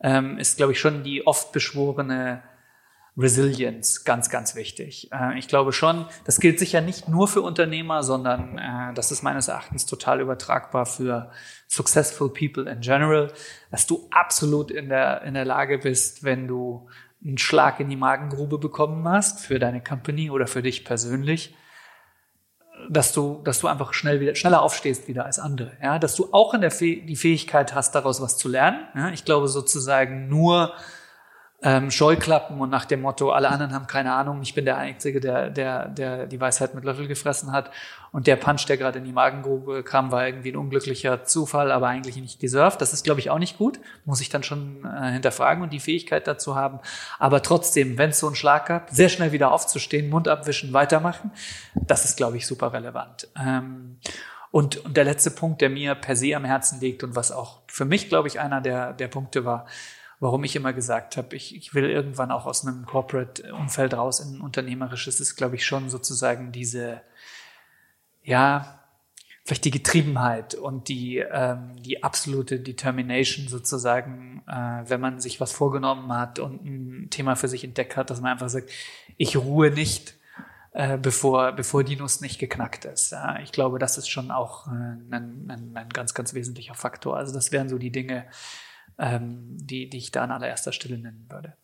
[0.00, 2.42] ähm, ist, glaube ich, schon die oft beschworene
[3.18, 5.10] Resilience ganz, ganz wichtig.
[5.12, 9.22] Äh, ich glaube schon, das gilt sicher nicht nur für Unternehmer, sondern äh, das ist
[9.22, 11.30] meines Erachtens total übertragbar für
[11.66, 13.32] successful people in general,
[13.70, 16.88] dass du absolut in der, in der Lage bist, wenn du
[17.24, 21.54] einen Schlag in die Magengrube bekommen hast für deine Company oder für dich persönlich,
[22.90, 26.28] dass du, dass du einfach schnell wieder, schneller aufstehst wieder als andere, ja, dass du
[26.32, 28.86] auch in der Fäh die Fähigkeit hast, daraus was zu lernen.
[28.94, 29.08] Ja?
[29.08, 30.74] Ich glaube sozusagen nur
[31.62, 35.20] ähm, Scheuklappen und nach dem Motto, alle anderen haben keine Ahnung, ich bin der Einzige,
[35.20, 37.70] der, der, der die Weisheit mit Löffel gefressen hat.
[38.12, 41.88] Und der Punch, der gerade in die Magengrube kam, war irgendwie ein unglücklicher Zufall, aber
[41.88, 42.80] eigentlich nicht deserved.
[42.80, 43.80] Das ist, glaube ich, auch nicht gut.
[44.04, 46.78] Muss ich dann schon äh, hinterfragen und die Fähigkeit dazu haben.
[47.18, 51.30] Aber trotzdem, wenn es so einen Schlag gab, sehr schnell wieder aufzustehen, Mund abwischen, weitermachen,
[51.74, 53.28] das ist, glaube ich, super relevant.
[53.38, 53.98] Ähm,
[54.50, 57.60] und, und der letzte Punkt, der mir per se am Herzen liegt und was auch
[57.66, 59.66] für mich, glaube ich, einer der, der Punkte war,
[60.20, 64.36] warum ich immer gesagt habe, ich, ich will irgendwann auch aus einem Corporate-Umfeld raus in
[64.36, 67.02] ein unternehmerisches, ist, glaube ich, schon sozusagen diese,
[68.22, 68.80] ja,
[69.44, 75.52] vielleicht die Getriebenheit und die, ähm, die absolute Determination sozusagen, äh, wenn man sich was
[75.52, 78.70] vorgenommen hat und ein Thema für sich entdeckt hat, dass man einfach sagt,
[79.16, 80.16] ich ruhe nicht,
[80.72, 83.12] äh, bevor, bevor die Nuss nicht geknackt ist.
[83.12, 87.16] Ja, ich glaube, das ist schon auch äh, ein, ein, ein ganz, ganz wesentlicher Faktor.
[87.16, 88.26] Also das wären so die Dinge,
[88.98, 91.54] ähm, die, die ich da an allererster Stelle nennen würde.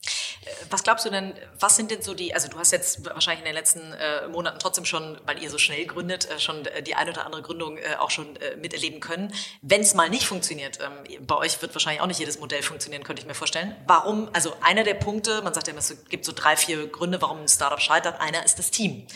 [0.71, 3.47] Was glaubst du denn, was sind denn so die, also du hast jetzt wahrscheinlich in
[3.47, 6.95] den letzten äh, Monaten trotzdem schon, weil ihr so schnell gründet, äh, schon äh, die
[6.95, 9.33] eine oder andere Gründung äh, auch schon äh, miterleben können.
[9.63, 13.05] Wenn es mal nicht funktioniert, ähm, bei euch wird wahrscheinlich auch nicht jedes Modell funktionieren,
[13.05, 13.77] könnte ich mir vorstellen.
[13.87, 17.23] Warum, also einer der Punkte, man sagt ja immer, es gibt so drei, vier Gründe,
[17.23, 18.21] warum ein Startup scheitert.
[18.21, 19.07] Einer ist das Team.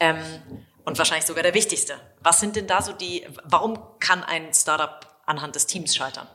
[0.00, 0.18] Ähm,
[0.84, 1.94] und wahrscheinlich sogar der wichtigste.
[2.20, 6.28] Was sind denn da so die, warum kann ein Startup anhand des Teams scheitern?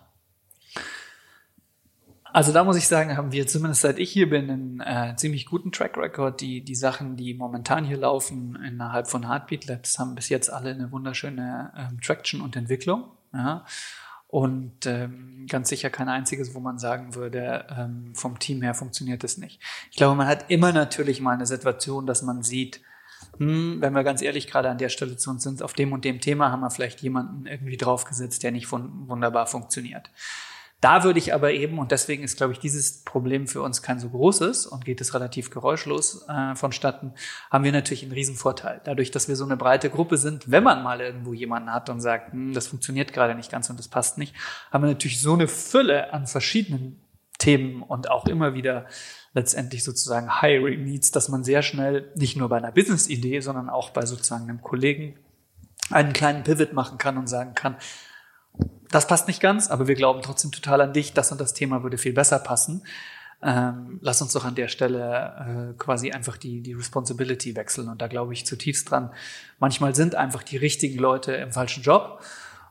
[2.31, 5.45] Also da muss ich sagen, haben wir zumindest seit ich hier bin einen äh, ziemlich
[5.45, 6.41] guten Track Record.
[6.41, 10.71] Die, die Sachen, die momentan hier laufen innerhalb von Heartbeat Labs, haben bis jetzt alle
[10.71, 13.11] eine wunderschöne ähm, Traction und Entwicklung.
[13.31, 13.63] Ja.
[14.27, 19.23] und ähm, ganz sicher kein einziges, wo man sagen würde, ähm, vom Team her funktioniert
[19.23, 19.59] es nicht.
[19.91, 22.81] Ich glaube, man hat immer natürlich mal eine Situation, dass man sieht,
[23.37, 26.05] hm, wenn wir ganz ehrlich gerade an der Stelle zu uns sind, auf dem und
[26.05, 30.09] dem Thema haben wir vielleicht jemanden irgendwie draufgesetzt, der nicht wunderbar funktioniert.
[30.81, 33.99] Da würde ich aber eben, und deswegen ist, glaube ich, dieses Problem für uns kein
[33.99, 37.13] so großes und geht es relativ geräuschlos äh, vonstatten,
[37.51, 38.79] haben wir natürlich einen riesen Vorteil.
[38.85, 41.99] Dadurch, dass wir so eine breite Gruppe sind, wenn man mal irgendwo jemanden hat und
[41.99, 44.33] sagt, hm, das funktioniert gerade nicht ganz und das passt nicht,
[44.71, 47.01] haben wir natürlich so eine Fülle an verschiedenen
[47.39, 48.85] Themen und auch immer wieder
[49.33, 53.89] letztendlich sozusagen Hiring Needs, dass man sehr schnell nicht nur bei einer Business-Idee, sondern auch
[53.89, 55.17] bei sozusagen einem Kollegen
[55.91, 57.75] einen kleinen Pivot machen kann und sagen kann,
[58.91, 61.84] das passt nicht ganz, aber wir glauben trotzdem total an dich, das und das Thema
[61.84, 62.84] würde viel besser passen.
[63.41, 67.88] Ähm, lass uns doch an der Stelle äh, quasi einfach die, die Responsibility wechseln.
[67.88, 69.13] Und da glaube ich zutiefst dran.
[69.60, 72.21] Manchmal sind einfach die richtigen Leute im falschen Job.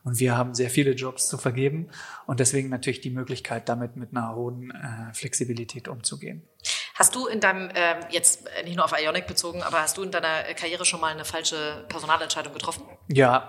[0.04, 1.90] Und wir haben sehr viele Jobs zu vergeben
[2.26, 6.48] und deswegen natürlich die Möglichkeit, damit mit einer hohen äh, Flexibilität umzugehen.
[6.94, 10.11] Hast du in deinem, äh, jetzt nicht nur auf Ionic bezogen, aber hast du in
[10.11, 12.85] deiner Karriere schon mal eine falsche Personalentscheidung getroffen?
[13.09, 13.48] Ja,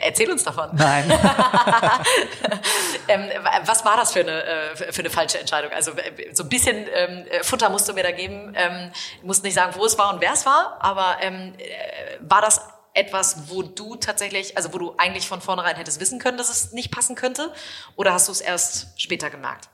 [0.00, 0.70] Erzähl uns davon.
[0.72, 1.10] Nein.
[3.08, 3.30] ähm,
[3.64, 5.72] was war das für eine, äh, für eine falsche Entscheidung?
[5.72, 8.52] Also äh, so ein bisschen ähm, Futter musst du mir da geben.
[8.56, 12.18] Ähm, du musst nicht sagen, wo es war und wer es war, aber ähm, äh,
[12.20, 12.60] war das
[12.94, 16.72] etwas, wo du tatsächlich, also wo du eigentlich von vornherein hättest wissen können, dass es
[16.72, 17.52] nicht passen könnte?
[17.96, 19.68] Oder hast du es erst später gemerkt?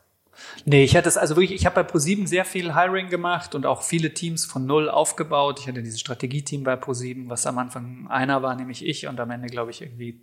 [0.64, 3.66] Nee, ich hatte es also wirklich, ich habe bei ProSieben sehr viel Hiring gemacht und
[3.66, 5.60] auch viele Teams von null aufgebaut.
[5.60, 9.30] Ich hatte dieses Strategieteam bei ProSieben, was am Anfang einer war, nämlich ich und am
[9.30, 10.20] Ende glaube ich irgendwie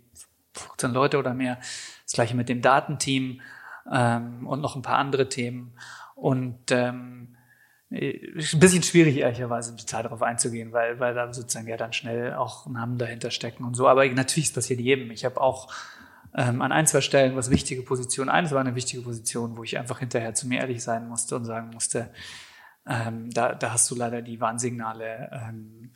[0.54, 1.58] 15 Leute oder mehr.
[2.04, 3.40] Das gleiche mit dem Datenteam
[3.90, 5.74] ähm, und noch ein paar andere Themen.
[6.14, 7.36] Und ähm,
[7.90, 12.66] ein bisschen schwierig, ehrlicherweise Detail darauf einzugehen, weil, weil da sozusagen ja dann schnell auch
[12.66, 13.86] Namen dahinter stecken und so.
[13.86, 15.10] Aber natürlich, es passiert jedem.
[15.10, 15.72] Ich habe auch
[16.34, 18.28] ähm, an ein, zwei Stellen was wichtige Position.
[18.28, 21.44] Eines war eine wichtige Position, wo ich einfach hinterher zu mir ehrlich sein musste und
[21.44, 22.10] sagen musste,
[22.86, 25.92] ähm, da, da hast du leider die Warnsignale ähm,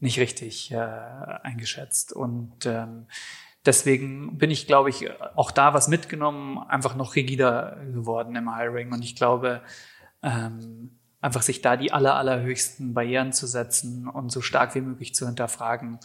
[0.00, 2.12] nicht richtig äh, eingeschätzt.
[2.12, 3.06] Und ähm,
[3.64, 8.92] deswegen bin ich, glaube ich, auch da was mitgenommen, einfach noch rigider geworden im Hiring.
[8.92, 9.62] Und ich glaube,
[10.22, 15.14] ähm, einfach sich da die aller, allerhöchsten Barrieren zu setzen und so stark wie möglich
[15.14, 15.98] zu hinterfragen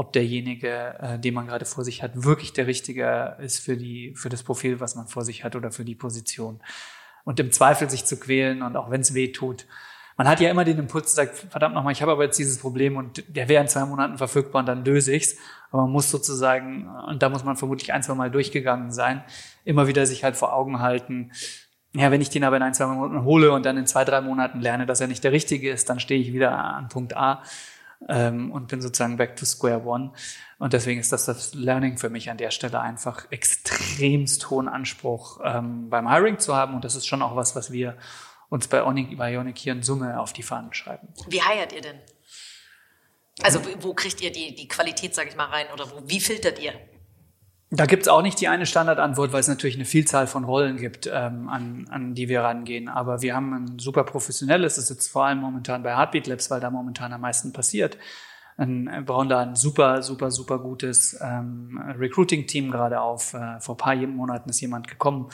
[0.00, 4.14] ob derjenige, äh, den man gerade vor sich hat, wirklich der Richtige ist für die,
[4.16, 6.58] für das Profil, was man vor sich hat oder für die Position.
[7.24, 9.66] Und im Zweifel sich zu quälen und auch wenn es weh tut.
[10.16, 12.96] Man hat ja immer den Impuls, sagt, verdammt nochmal, ich habe aber jetzt dieses Problem
[12.96, 15.36] und der wäre in zwei Monaten verfügbar und dann löse ich's.
[15.70, 19.22] Aber man muss sozusagen, und da muss man vermutlich ein, zwei Mal durchgegangen sein,
[19.66, 21.30] immer wieder sich halt vor Augen halten,
[21.92, 24.22] ja, wenn ich den aber in ein, zwei Monaten hole und dann in zwei, drei
[24.22, 27.42] Monaten lerne, dass er nicht der Richtige ist, dann stehe ich wieder an Punkt A
[28.08, 30.12] ähm, und bin sozusagen back to square one.
[30.58, 35.40] Und deswegen ist das das Learning für mich an der Stelle einfach extremst hohen Anspruch
[35.44, 36.74] ähm, beim Hiring zu haben.
[36.74, 37.96] Und das ist schon auch was, was wir
[38.48, 41.08] uns bei Ionic, bei Ionic hier in Summe auf die Fahnen schreiben.
[41.28, 42.00] Wie heiert ihr denn?
[43.42, 45.66] Also wo kriegt ihr die, die Qualität, sage ich mal, rein?
[45.72, 46.74] Oder wo, wie filtert ihr?
[47.72, 51.06] Da gibt's auch nicht die eine Standardantwort, weil es natürlich eine Vielzahl von Rollen gibt,
[51.06, 52.88] ähm, an, an die wir rangehen.
[52.88, 56.50] Aber wir haben ein super professionelles, das ist jetzt vor allem momentan bei Heartbeat Labs,
[56.50, 57.96] weil da momentan am meisten passiert.
[58.56, 63.34] Ein, wir bauen da ein super, super, super gutes ähm, Recruiting-Team gerade auf.
[63.34, 65.30] Äh, vor paar Monaten ist jemand gekommen,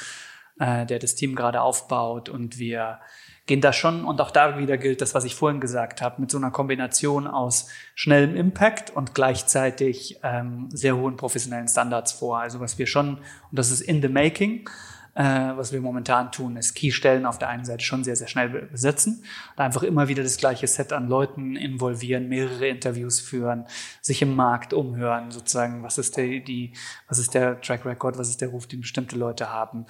[0.59, 3.01] äh, der das Team gerade aufbaut und wir
[3.47, 6.31] gehen da schon, und auch da wieder gilt das, was ich vorhin gesagt habe, mit
[6.31, 12.41] so einer Kombination aus schnellem Impact und gleichzeitig ähm, sehr hohen professionellen Standards vor.
[12.41, 13.19] Also was wir schon, und
[13.53, 14.69] das ist in the making,
[15.17, 18.51] äh, was wir momentan tun, ist Keystellen auf der einen Seite schon sehr, sehr schnell
[18.51, 19.25] besetzen
[19.57, 23.65] und einfach immer wieder das gleiche Set an Leuten involvieren, mehrere Interviews führen,
[24.03, 26.75] sich im Markt umhören, sozusagen, was ist der, die,
[27.09, 29.87] was ist der Track Record, was ist der Ruf, den bestimmte Leute haben.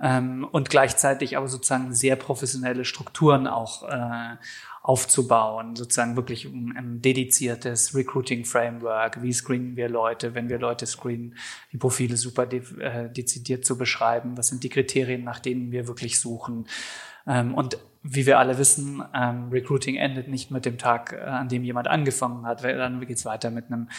[0.00, 4.36] Ähm, und gleichzeitig aber sozusagen sehr professionelle Strukturen auch äh,
[4.88, 11.34] aufzubauen, sozusagen wirklich ein, ein dediziertes Recruiting-Framework, wie screenen wir Leute, wenn wir Leute screenen,
[11.72, 15.88] die Profile super de äh, dezidiert zu beschreiben, was sind die Kriterien, nach denen wir
[15.88, 16.66] wirklich suchen.
[17.26, 21.50] Ähm, und wie wir alle wissen, ähm, Recruiting endet nicht mit dem Tag, äh, an
[21.50, 23.90] dem jemand angefangen hat, dann geht's weiter mit einem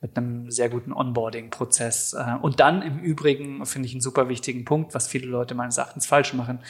[0.00, 2.14] mit einem sehr guten Onboarding-Prozess.
[2.14, 5.76] Äh, und dann im Übrigen finde ich einen super wichtigen Punkt, was viele Leute meines
[5.76, 6.60] Erachtens falsch machen.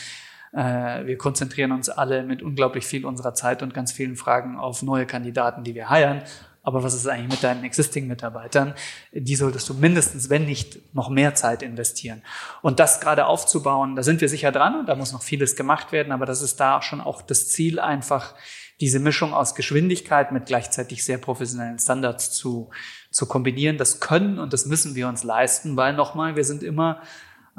[0.53, 4.83] Äh, wir konzentrieren uns alle mit unglaublich viel unserer Zeit und ganz vielen Fragen auf
[4.83, 6.23] neue Kandidaten, die wir heiern.
[6.63, 8.75] Aber was ist eigentlich mit deinen Existing-Mitarbeitern?
[9.13, 12.23] Die solltest du mindestens, wenn nicht, noch mehr Zeit investieren.
[12.61, 15.93] Und das gerade aufzubauen, da sind wir sicher dran und da muss noch vieles gemacht
[15.93, 16.13] werden.
[16.13, 18.35] Aber das ist da schon auch das Ziel, einfach
[18.81, 22.71] diese Mischung aus Geschwindigkeit mit gleichzeitig sehr professionellen Standards zu,
[23.11, 23.79] zu kombinieren.
[23.79, 27.01] Das können und das müssen wir uns leisten, weil nochmal, wir sind immer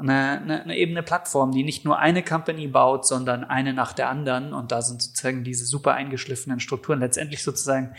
[0.00, 4.08] eine, eine, eine ebene Plattform, die nicht nur eine Company baut, sondern eine nach der
[4.08, 4.52] anderen.
[4.52, 7.94] Und da sind sozusagen diese super eingeschliffenen Strukturen letztendlich sozusagen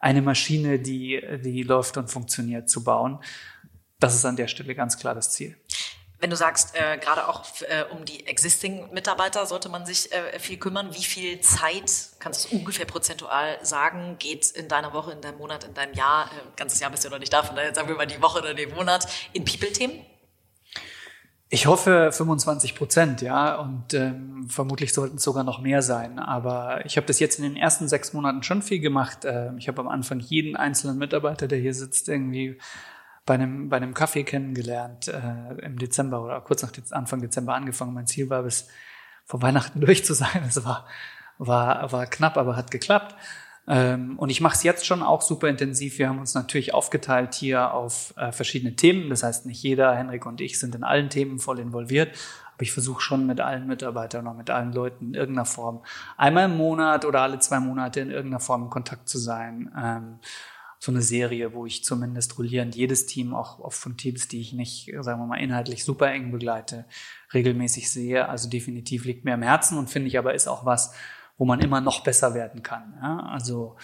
[0.00, 3.18] eine Maschine, die, die läuft und funktioniert, zu bauen.
[3.98, 5.56] Das ist an der Stelle ganz klar das Ziel.
[6.20, 10.38] Wenn du sagst, äh, gerade auch äh, um die existing Mitarbeiter sollte man sich äh,
[10.38, 10.94] viel kümmern.
[10.94, 15.64] Wie viel Zeit, kannst du ungefähr prozentual sagen, geht in deiner Woche, in deinem Monat,
[15.64, 17.96] in deinem Jahr, äh, ganzes Jahr bist du noch nicht da, von daher sagen wir
[17.96, 20.00] mal die Woche oder den Monat, in People-Themen?
[21.54, 26.18] Ich hoffe 25 Prozent, ja, und ähm, vermutlich sollten es sogar noch mehr sein.
[26.18, 29.24] Aber ich habe das jetzt in den ersten sechs Monaten schon viel gemacht.
[29.24, 32.58] Äh, ich habe am Anfang jeden einzelnen Mitarbeiter, der hier sitzt, irgendwie
[33.24, 37.94] bei einem, bei einem Kaffee kennengelernt äh, im Dezember oder kurz nach Anfang Dezember angefangen.
[37.94, 38.66] Mein Ziel war, bis
[39.24, 40.42] vor Weihnachten durch zu sein.
[40.48, 40.88] Es war,
[41.38, 43.14] war, war knapp, aber hat geklappt.
[43.66, 45.98] Ähm, und ich mache es jetzt schon auch super intensiv.
[45.98, 49.08] Wir haben uns natürlich aufgeteilt hier auf äh, verschiedene Themen.
[49.08, 52.14] Das heißt, nicht jeder, Henrik und ich, sind in allen Themen voll involviert.
[52.54, 55.82] Aber ich versuche schon mit allen Mitarbeitern oder mit allen Leuten in irgendeiner Form
[56.16, 59.72] einmal im Monat oder alle zwei Monate in irgendeiner Form in Kontakt zu sein.
[59.76, 60.18] Ähm,
[60.78, 64.52] so eine Serie, wo ich zumindest rollierend jedes Team, auch, auch von Teams, die ich
[64.52, 66.84] nicht, sagen wir mal, inhaltlich super eng begleite,
[67.32, 68.28] regelmäßig sehe.
[68.28, 70.94] Also definitiv liegt mir am Herzen und finde ich aber ist auch was,
[71.36, 72.94] wo man immer noch besser werden kann.
[73.00, 73.20] Ja?
[73.30, 73.76] Also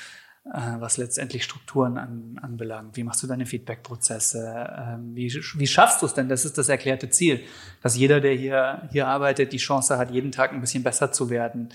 [0.45, 2.97] äh, was letztendlich Strukturen an, anbelangt.
[2.97, 4.69] Wie machst du deine Feedback-Prozesse?
[4.79, 6.29] Ähm, wie, wie schaffst du es denn?
[6.29, 7.45] Das ist das erklärte Ziel,
[7.83, 11.31] dass jeder, der hier, hier arbeitet, die Chance hat, jeden Tag ein bisschen besser zu
[11.31, 11.69] werden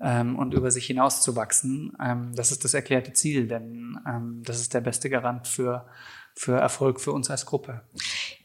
[0.00, 1.96] ähm, und über sich hinauszuwachsen.
[2.00, 5.86] Ähm, das ist das erklärte Ziel, denn ähm, das ist der beste Garant für,
[6.34, 7.82] für Erfolg für uns als Gruppe.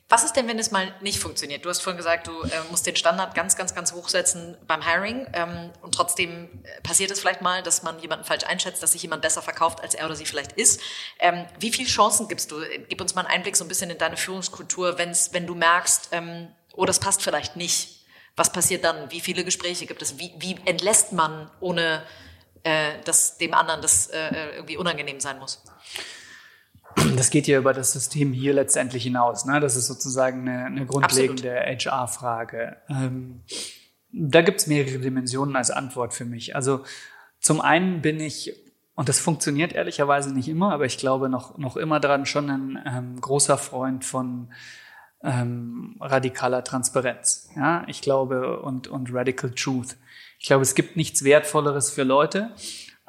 [0.10, 1.64] Was ist denn, wenn es mal nicht funktioniert?
[1.64, 4.84] Du hast vorhin gesagt, du äh, musst den Standard ganz, ganz, ganz hoch setzen beim
[4.84, 8.94] Hiring ähm, und trotzdem äh, passiert es vielleicht mal, dass man jemanden falsch einschätzt, dass
[8.94, 10.82] sich jemand besser verkauft, als er oder sie vielleicht ist.
[11.20, 12.60] Ähm, wie viele Chancen gibst du?
[12.90, 16.10] Gib uns mal einen Einblick so ein bisschen in deine Führungskultur, wenn's, wenn du merkst,
[16.12, 18.00] ähm, oh, das passt vielleicht nicht
[18.40, 19.12] was passiert dann?
[19.12, 20.18] Wie viele Gespräche gibt es?
[20.18, 22.02] Wie, wie entlässt man, ohne
[22.64, 25.62] äh, dass dem anderen das äh, irgendwie unangenehm sein muss?
[27.16, 29.46] Das geht ja über das System hier letztendlich hinaus.
[29.46, 29.60] Ne?
[29.60, 32.78] Das ist sozusagen eine, eine grundlegende HR-Frage.
[32.90, 33.42] Ähm,
[34.12, 36.56] da gibt es mehrere Dimensionen als Antwort für mich.
[36.56, 36.84] Also
[37.40, 38.54] zum einen bin ich,
[38.96, 42.80] und das funktioniert ehrlicherweise nicht immer, aber ich glaube noch, noch immer dran, schon ein
[42.86, 44.52] ähm, großer Freund von
[45.24, 47.50] ähm, radikaler Transparenz.
[47.56, 49.98] Ja, ich glaube und und radical truth.
[50.40, 52.52] Ich glaube, es gibt nichts Wertvolleres für Leute,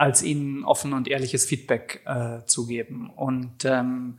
[0.00, 3.10] als ihnen offen und ehrliches Feedback äh, zu geben.
[3.10, 4.18] Und ähm,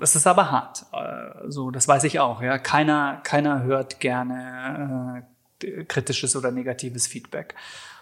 [0.00, 0.86] es ist aber hart.
[0.92, 2.42] Äh, so, das weiß ich auch.
[2.42, 5.24] Ja, keiner keiner hört gerne
[5.62, 7.54] äh, kritisches oder negatives Feedback.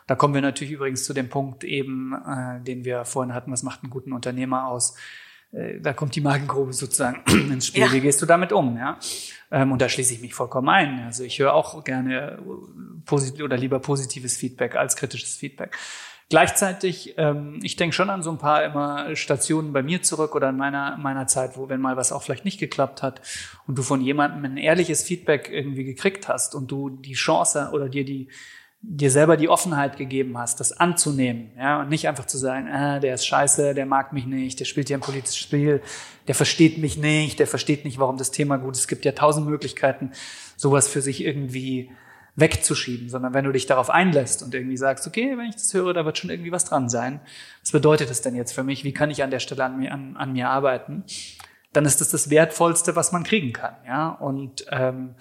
[0.07, 3.52] Da kommen wir natürlich übrigens zu dem Punkt eben, äh, den wir vorhin hatten.
[3.52, 4.96] Was macht einen guten Unternehmer aus?
[5.52, 7.82] Äh, da kommt die Magengrube sozusagen ins Spiel.
[7.82, 7.92] Ja.
[7.92, 8.76] Wie gehst du damit um?
[8.76, 8.98] Ja?
[9.50, 11.04] Ähm, und da schließe ich mich vollkommen ein.
[11.04, 12.38] Also ich höre auch gerne
[13.04, 15.76] positiv oder lieber positives Feedback als kritisches Feedback.
[16.32, 20.48] Gleichzeitig, ähm, ich denke schon an so ein paar immer Stationen bei mir zurück oder
[20.48, 23.20] in meiner, meiner Zeit, wo wenn mal was auch vielleicht nicht geklappt hat
[23.66, 27.90] und du von jemandem ein ehrliches Feedback irgendwie gekriegt hast und du die Chance oder
[27.90, 28.28] dir die
[28.84, 32.98] dir selber die Offenheit gegeben hast, das anzunehmen, ja, und nicht einfach zu sagen, ah,
[32.98, 35.80] der ist scheiße, der mag mich nicht, der spielt hier ein politisches Spiel,
[36.26, 38.80] der versteht mich nicht, der versteht nicht, warum das Thema gut ist.
[38.80, 40.10] Es gibt ja tausend Möglichkeiten,
[40.56, 41.90] sowas für sich irgendwie
[42.34, 45.92] wegzuschieben, sondern wenn du dich darauf einlässt und irgendwie sagst, okay, wenn ich das höre,
[45.92, 47.20] da wird schon irgendwie was dran sein.
[47.60, 48.84] Was bedeutet das denn jetzt für mich?
[48.84, 51.04] Wie kann ich an der Stelle an mir, an, an mir arbeiten?
[51.72, 54.08] Dann ist das das Wertvollste, was man kriegen kann, ja.
[54.08, 55.14] Und ähm,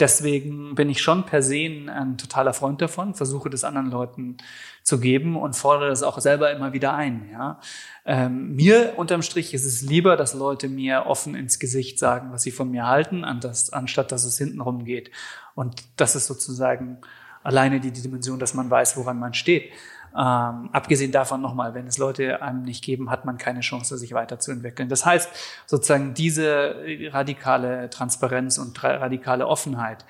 [0.00, 4.38] Deswegen bin ich schon per se ein, totaler Freund davon, versuche das anderen Leuten
[4.82, 7.28] zu geben und fordere das auch selber immer wieder ein.
[7.30, 7.60] Ja.
[8.04, 12.42] Ähm, mir unterm Strich ist es lieber, dass Leute mir offen ins Gesicht sagen, was
[12.42, 15.10] sie von mir halten, anstatt dass es hintenrum geht.
[15.54, 16.98] Und das ist sozusagen
[17.44, 19.70] alleine die Dimension, dass man weiß, woran man steht.
[20.16, 24.12] Ähm, abgesehen davon nochmal, wenn es Leute einem nicht geben, hat man keine Chance, sich
[24.12, 24.88] weiterzuentwickeln.
[24.88, 25.28] Das heißt,
[25.66, 26.76] sozusagen diese
[27.10, 30.04] radikale Transparenz und radikale Offenheit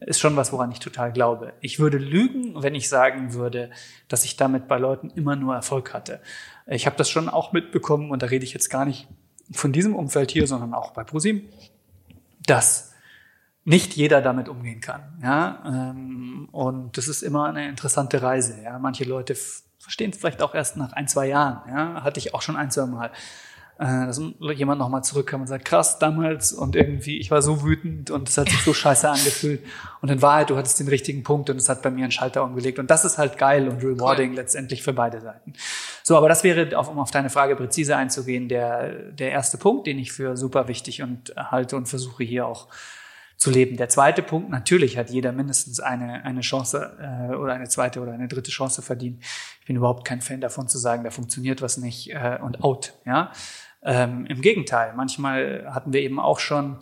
[0.00, 1.52] ist schon was, woran ich total glaube.
[1.60, 3.70] Ich würde lügen, wenn ich sagen würde,
[4.06, 6.20] dass ich damit bei Leuten immer nur Erfolg hatte.
[6.66, 9.08] Ich habe das schon auch mitbekommen und da rede ich jetzt gar nicht
[9.50, 11.48] von diesem Umfeld hier, sondern auch bei ProSim,
[12.46, 12.89] dass
[13.70, 15.00] nicht jeder damit umgehen kann.
[15.22, 15.62] Ja?
[15.64, 18.60] Ähm, und das ist immer eine interessante Reise.
[18.62, 18.78] Ja?
[18.80, 19.36] Manche Leute
[19.78, 21.62] verstehen es vielleicht auch erst nach ein, zwei Jahren.
[21.68, 22.02] Ja?
[22.02, 23.12] Hatte ich auch schon ein, zwei Mal.
[23.78, 24.20] Äh, dass
[24.56, 28.36] jemand nochmal zurückkam und sagt, krass, damals und irgendwie, ich war so wütend und es
[28.36, 29.64] hat sich so scheiße angefühlt.
[30.02, 32.42] Und in Wahrheit, du hattest den richtigen Punkt und es hat bei mir einen Schalter
[32.42, 32.80] umgelegt.
[32.80, 34.36] Und das ist halt geil und rewarding cool.
[34.36, 35.52] letztendlich für beide Seiten.
[36.02, 40.00] So, aber das wäre, um auf deine Frage präzise einzugehen, der, der erste Punkt, den
[40.00, 42.66] ich für super wichtig und halte und versuche hier auch
[43.40, 43.78] zu leben.
[43.78, 48.12] Der zweite Punkt, natürlich hat jeder mindestens eine, eine Chance äh, oder eine zweite oder
[48.12, 49.24] eine dritte Chance verdient.
[49.60, 52.92] Ich bin überhaupt kein Fan davon zu sagen, da funktioniert was nicht äh, und out.
[53.06, 53.32] Ja,
[53.82, 56.76] ähm, Im Gegenteil, manchmal hatten wir eben auch schon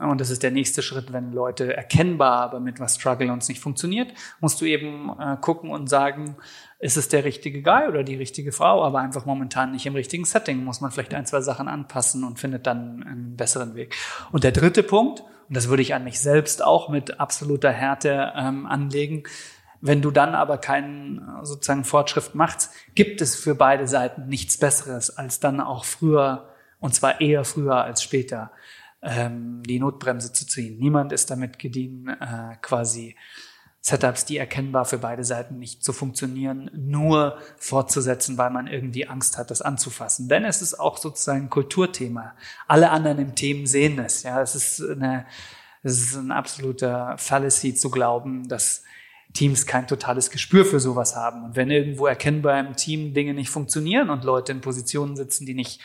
[0.00, 3.48] und das ist der nächste Schritt, wenn Leute erkennbar aber mit was strugglen und es
[3.48, 6.36] nicht funktioniert, musst du eben äh, gucken und sagen,
[6.80, 10.24] ist es der richtige Guy oder die richtige Frau, aber einfach momentan nicht im richtigen
[10.24, 13.94] Setting, muss man vielleicht ein, zwei Sachen anpassen und findet dann einen besseren Weg.
[14.32, 18.32] Und der dritte Punkt, und das würde ich an mich selbst auch mit absoluter Härte
[18.36, 19.22] ähm, anlegen,
[19.80, 25.16] wenn du dann aber keinen sozusagen Fortschritt machst, gibt es für beide Seiten nichts Besseres,
[25.16, 26.48] als dann auch früher,
[26.80, 28.50] und zwar eher früher als später,
[29.04, 30.78] ähm, die Notbremse zu ziehen.
[30.78, 33.16] Niemand ist damit gedient, äh, quasi
[33.80, 39.36] Setups, die erkennbar für beide Seiten nicht zu funktionieren, nur fortzusetzen, weil man irgendwie Angst
[39.36, 40.26] hat, das anzufassen.
[40.26, 42.34] Denn es ist auch sozusagen ein Kulturthema.
[42.66, 44.22] Alle anderen im Team sehen es.
[44.22, 45.26] Ja, es ist eine,
[45.82, 48.84] es ist ein absoluter Fallacy zu glauben, dass
[49.34, 51.44] Teams kein totales Gespür für sowas haben.
[51.44, 55.54] Und wenn irgendwo erkennbar im Team Dinge nicht funktionieren und Leute in Positionen sitzen, die
[55.54, 55.82] nicht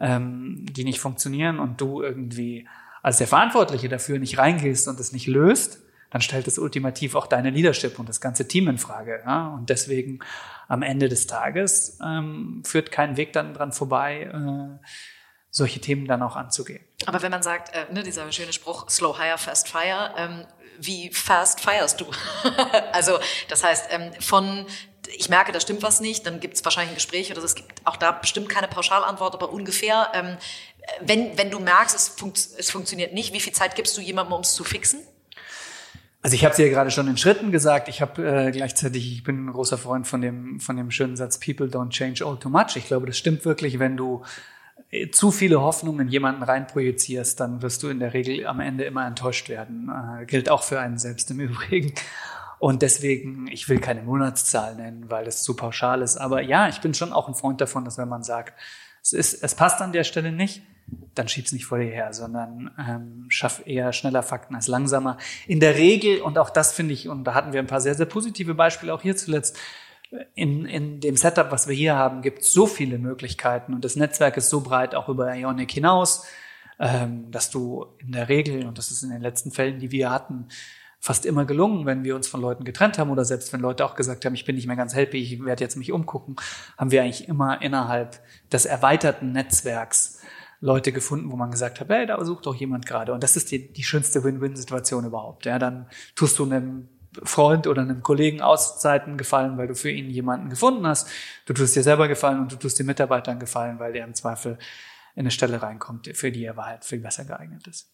[0.00, 2.66] ähm, die nicht funktionieren und du irgendwie
[3.02, 5.80] als der Verantwortliche dafür nicht reingehst und es nicht löst,
[6.10, 9.22] dann stellt es ultimativ auch deine Leadership und das ganze Team in Frage.
[9.24, 9.48] Ja?
[9.48, 10.20] Und deswegen
[10.68, 14.86] am Ende des Tages ähm, führt kein Weg dann dran vorbei, äh,
[15.50, 16.84] solche Themen dann auch anzugehen.
[17.06, 20.46] Aber wenn man sagt, äh, ne, dieser schöne Spruch, slow hire, fast fire, ähm,
[20.78, 22.06] wie fast feierst du?
[22.92, 24.66] also das heißt, ähm, von
[25.16, 27.46] ich merke, da stimmt was nicht, dann gibt es wahrscheinlich ein Gespräch oder so.
[27.46, 30.08] Es gibt auch da bestimmt keine Pauschalantwort, aber ungefähr.
[30.14, 30.36] Ähm,
[31.00, 34.34] wenn, wenn du merkst, es, funkt, es funktioniert nicht, wie viel Zeit gibst du jemandem,
[34.34, 35.00] um es zu fixen?
[36.22, 37.88] Also ich habe es ja gerade schon in Schritten gesagt.
[37.88, 41.38] Ich habe äh, gleichzeitig, ich bin ein großer Freund von dem von dem schönen Satz
[41.38, 42.76] People don't change all too much.
[42.76, 43.78] Ich glaube, das stimmt wirklich.
[43.78, 44.22] Wenn du
[44.90, 48.84] äh, zu viele Hoffnungen in jemanden reinprojizierst, dann wirst du in der Regel am Ende
[48.84, 49.90] immer enttäuscht werden.
[49.90, 51.94] Äh, gilt auch für einen selbst im Übrigen.
[52.60, 56.18] Und deswegen, ich will keine Monatszahl nennen, weil das zu pauschal ist.
[56.18, 58.52] Aber ja, ich bin schon auch ein Freund davon, dass wenn man sagt,
[59.02, 60.60] es, ist, es passt an der Stelle nicht,
[61.14, 65.16] dann schieb's nicht vor dir her, sondern ähm, schaff eher schneller Fakten als langsamer.
[65.46, 67.94] In der Regel, und auch das finde ich, und da hatten wir ein paar sehr,
[67.94, 69.58] sehr positive Beispiele, auch hier zuletzt,
[70.34, 73.96] in, in dem Setup, was wir hier haben, gibt es so viele Möglichkeiten und das
[73.96, 76.26] Netzwerk ist so breit, auch über Ionic hinaus,
[76.78, 80.10] ähm, dass du in der Regel, und das ist in den letzten Fällen, die wir
[80.10, 80.48] hatten,
[81.00, 83.94] fast immer gelungen, wenn wir uns von Leuten getrennt haben oder selbst wenn Leute auch
[83.94, 86.36] gesagt haben, ich bin nicht mehr ganz happy, ich werde jetzt mich umgucken,
[86.76, 88.20] haben wir eigentlich immer innerhalb
[88.52, 90.20] des erweiterten Netzwerks
[90.60, 93.14] Leute gefunden, wo man gesagt hat, hey, da sucht doch jemand gerade.
[93.14, 95.46] Und das ist die, die schönste Win-Win-Situation überhaupt.
[95.46, 96.88] Ja, dann tust du einem
[97.22, 101.08] Freund oder einem Kollegen Auszeiten gefallen, weil du für ihn jemanden gefunden hast.
[101.46, 104.58] Du tust dir selber gefallen und du tust den Mitarbeitern gefallen, weil der im Zweifel
[105.14, 107.90] in eine Stelle reinkommt, für die er halt viel besser geeignet ist.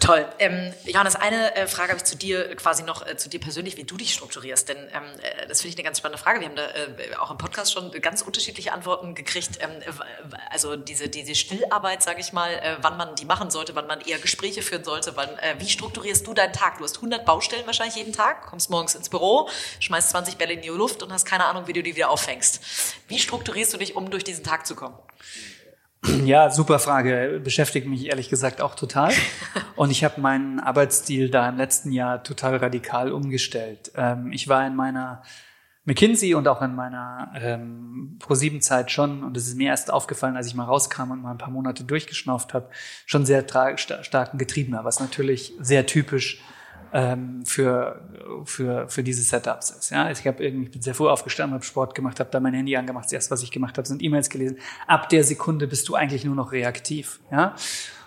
[0.00, 0.26] Toll.
[0.38, 3.76] Ähm, Johannes, eine äh, Frage habe ich zu dir quasi noch, äh, zu dir persönlich,
[3.76, 4.68] wie du dich strukturierst.
[4.68, 6.40] Denn ähm, äh, das finde ich eine ganz spannende Frage.
[6.40, 9.58] Wir haben da äh, auch im Podcast schon ganz unterschiedliche Antworten gekriegt.
[9.60, 9.70] Ähm,
[10.50, 14.00] also diese, diese Stillarbeit, sage ich mal, äh, wann man die machen sollte, wann man
[14.00, 15.16] eher Gespräche führen sollte.
[15.16, 16.78] Wann, äh, wie strukturierst du deinen Tag?
[16.78, 19.48] Du hast 100 Baustellen wahrscheinlich jeden Tag, kommst morgens ins Büro,
[19.80, 22.60] schmeißt 20 Bälle in die Luft und hast keine Ahnung, wie du die wieder auffängst.
[23.08, 24.98] Wie strukturierst du dich, um durch diesen Tag zu kommen?
[26.24, 27.40] Ja, super Frage.
[27.42, 29.12] Beschäftigt mich ehrlich gesagt auch total.
[29.76, 33.92] Und ich habe meinen Arbeitsstil da im letzten Jahr total radikal umgestellt.
[33.96, 35.22] Ähm, ich war in meiner
[35.84, 40.46] McKinsey und auch in meiner ähm, Pro-7-Zeit schon, und es ist mir erst aufgefallen, als
[40.46, 42.68] ich mal rauskam und mal ein paar Monate durchgeschnauft habe,
[43.06, 46.42] schon sehr starken Getriebener, was natürlich sehr typisch
[46.92, 48.00] ähm, für,
[48.44, 49.90] für, für diese Setups ist.
[49.90, 50.10] Ja?
[50.10, 52.76] Ich, hab irgendwie, ich bin sehr früh aufgestanden, habe Sport gemacht, habe da mein Handy
[52.76, 53.06] angemacht.
[53.06, 54.58] Das erste, was ich gemacht habe, sind E-Mails gelesen.
[54.86, 57.20] Ab der Sekunde bist du eigentlich nur noch reaktiv.
[57.30, 57.54] Ja?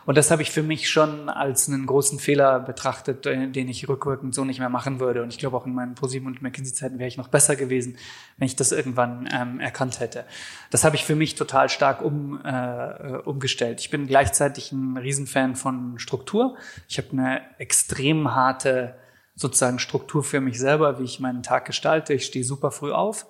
[0.05, 3.87] Und das habe ich für mich schon als einen großen Fehler betrachtet, äh, den ich
[3.87, 5.21] rückwirkend so nicht mehr machen würde.
[5.23, 7.97] Und ich glaube auch in meinen ProSieben und McKinsey-Zeiten wäre ich noch besser gewesen,
[8.37, 10.25] wenn ich das irgendwann ähm, erkannt hätte.
[10.69, 13.79] Das habe ich für mich total stark um, äh, umgestellt.
[13.79, 16.57] Ich bin gleichzeitig ein Riesenfan von Struktur.
[16.87, 18.95] Ich habe eine extrem harte
[19.35, 22.13] sozusagen Struktur für mich selber, wie ich meinen Tag gestalte.
[22.13, 23.25] Ich stehe super früh auf.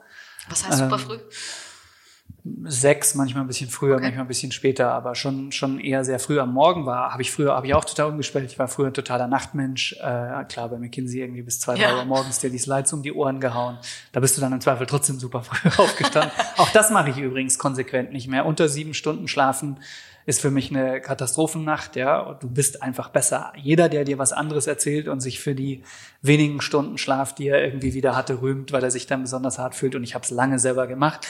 [0.49, 1.19] Was heißt super ähm, früh?
[2.63, 4.05] Sechs, manchmal ein bisschen früher, okay.
[4.05, 7.31] manchmal ein bisschen später, aber schon schon eher sehr früh am Morgen war, habe ich
[7.31, 8.49] früher habe ich auch total umgestellt.
[8.51, 11.97] Ich war früher ein totaler Nachtmensch, äh, klar bei McKinsey irgendwie bis zwei, drei ja.
[11.97, 13.77] Uhr morgens dir die Slides um die Ohren gehauen.
[14.11, 16.31] Da bist du dann im Zweifel trotzdem super früh aufgestanden.
[16.57, 18.45] auch das mache ich übrigens konsequent nicht mehr.
[18.47, 19.77] Unter sieben Stunden schlafen
[20.25, 22.19] ist für mich eine Katastrophennacht, ja.
[22.19, 23.53] Und du bist einfach besser.
[23.55, 25.83] Jeder, der dir was anderes erzählt und sich für die
[26.21, 29.75] wenigen Stunden Schlaf, die er irgendwie wieder hatte, rühmt, weil er sich dann besonders hart
[29.75, 29.95] fühlt.
[29.95, 31.27] Und ich habe es lange selber gemacht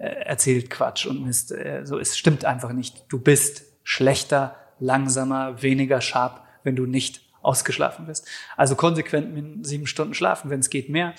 [0.00, 1.52] äh, erzählt Quatsch und Mist.
[1.52, 3.04] Äh, so, es stimmt einfach nicht.
[3.10, 8.26] Du bist schlechter, langsamer, weniger sharp, wenn du nicht ausgeschlafen bist.
[8.56, 11.12] Also konsequent sieben Stunden schlafen, wenn es geht mehr.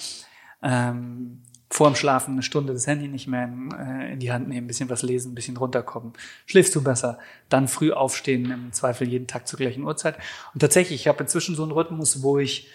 [0.64, 4.48] Ähm, vor dem Schlafen eine Stunde das Handy nicht mehr in, äh, in, die Hand
[4.48, 6.14] nehmen, ein bisschen was lesen, ein bisschen runterkommen.
[6.48, 7.20] Schläfst du besser.
[7.50, 10.18] Dann früh aufstehen, im Zweifel jeden Tag zur gleichen Uhrzeit.
[10.56, 12.68] Und tatsächlich, ich habe inzwischen so einen Rhythmus, wo ich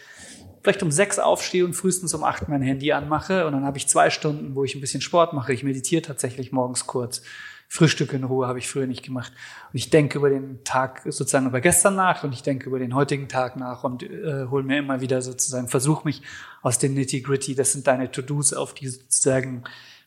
[0.67, 3.47] vielleicht um sechs aufstehe und frühestens um acht mein Handy anmache.
[3.47, 5.53] Und dann habe ich zwei Stunden, wo ich ein bisschen Sport mache.
[5.53, 7.23] Ich meditiere tatsächlich morgens kurz.
[7.69, 9.33] Frühstück in Ruhe habe ich früher nicht gemacht.
[9.73, 12.97] Und ich denke über den Tag sozusagen über gestern nach und ich denke über den
[12.97, 16.23] heutigen Tag nach und äh, hole mir immer wieder sozusagen, versuche mich
[16.63, 19.63] aus den Nitty-Gritty, das sind deine To-Dos auf die sozusagen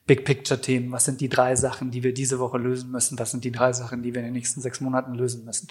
[0.08, 0.92] Big Picture-Themen.
[0.92, 3.18] Was sind die drei Sachen, die wir diese Woche lösen müssen?
[3.18, 5.70] Was sind die drei Sachen, die wir in den nächsten sechs Monaten lösen müssen?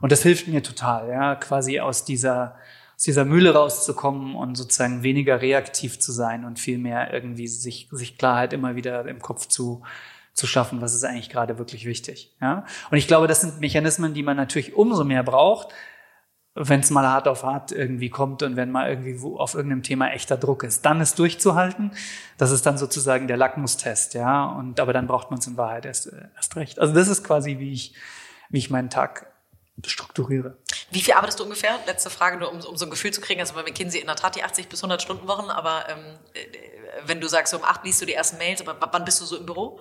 [0.00, 2.56] Und das hilft mir total, ja, quasi aus dieser
[2.96, 7.88] aus dieser Mühle rauszukommen und sozusagen weniger reaktiv zu sein und viel mehr irgendwie sich,
[7.90, 9.82] sich Klarheit immer wieder im Kopf zu,
[10.32, 12.34] zu schaffen, was ist eigentlich gerade wirklich wichtig.
[12.40, 12.64] Ja?
[12.90, 15.68] Und ich glaube, das sind Mechanismen, die man natürlich umso mehr braucht,
[16.54, 20.10] wenn es mal hart auf hart irgendwie kommt und wenn mal irgendwie auf irgendeinem Thema
[20.10, 20.84] echter Druck ist.
[20.84, 21.90] Dann ist durchzuhalten,
[22.38, 24.44] das ist dann sozusagen der Lackmustest, ja.
[24.44, 26.78] Und aber dann braucht man es in Wahrheit erst, äh, erst recht.
[26.78, 27.94] Also das ist quasi, wie ich,
[28.50, 29.26] wie ich meinen Tag
[29.84, 30.56] strukturiere.
[30.90, 31.78] Wie viel arbeitest du ungefähr?
[31.86, 33.40] Letzte Frage, nur um, um so ein Gefühl zu kriegen.
[33.40, 36.46] Also bei McKinsey in der Tat die 80 bis 100 Stunden Wochen, aber ähm, äh,
[37.06, 39.24] wenn du sagst, so um 8 liest du die ersten Mails, aber wann bist du
[39.24, 39.80] so im Büro?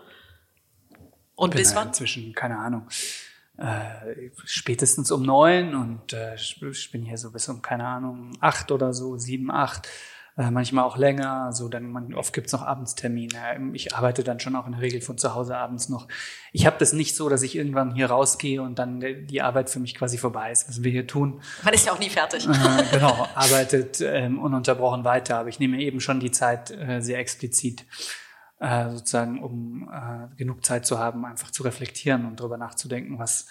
[1.36, 1.88] Und bin bis wann?
[1.88, 2.88] Inzwischen, keine Ahnung,
[3.58, 8.72] äh, spätestens um neun und äh, ich bin hier so bis um, keine Ahnung, acht
[8.72, 9.88] oder so, sieben, acht.
[10.36, 13.70] Äh, manchmal auch länger, so dann man, oft gibt's noch Abendstermine.
[13.74, 16.08] Ich arbeite dann schon auch in der Regel von zu Hause abends noch.
[16.52, 19.80] Ich habe das nicht so, dass ich irgendwann hier rausgehe und dann die Arbeit für
[19.80, 21.40] mich quasi vorbei ist, was wir hier tun.
[21.64, 22.48] Man ist ja auch nie fertig.
[22.48, 27.20] Äh, genau, arbeitet ähm, ununterbrochen weiter, aber ich nehme eben schon die Zeit äh, sehr
[27.20, 27.86] explizit
[28.60, 33.46] äh, sozusagen, um äh, genug Zeit zu haben, einfach zu reflektieren und darüber nachzudenken, was,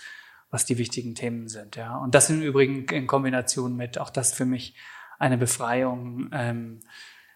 [0.51, 1.77] was die wichtigen Themen sind.
[1.77, 1.99] Ja.
[1.99, 4.75] Und das im Übrigen in Kombination mit, auch das für mich
[5.23, 6.81] eine Befreiung, ähm,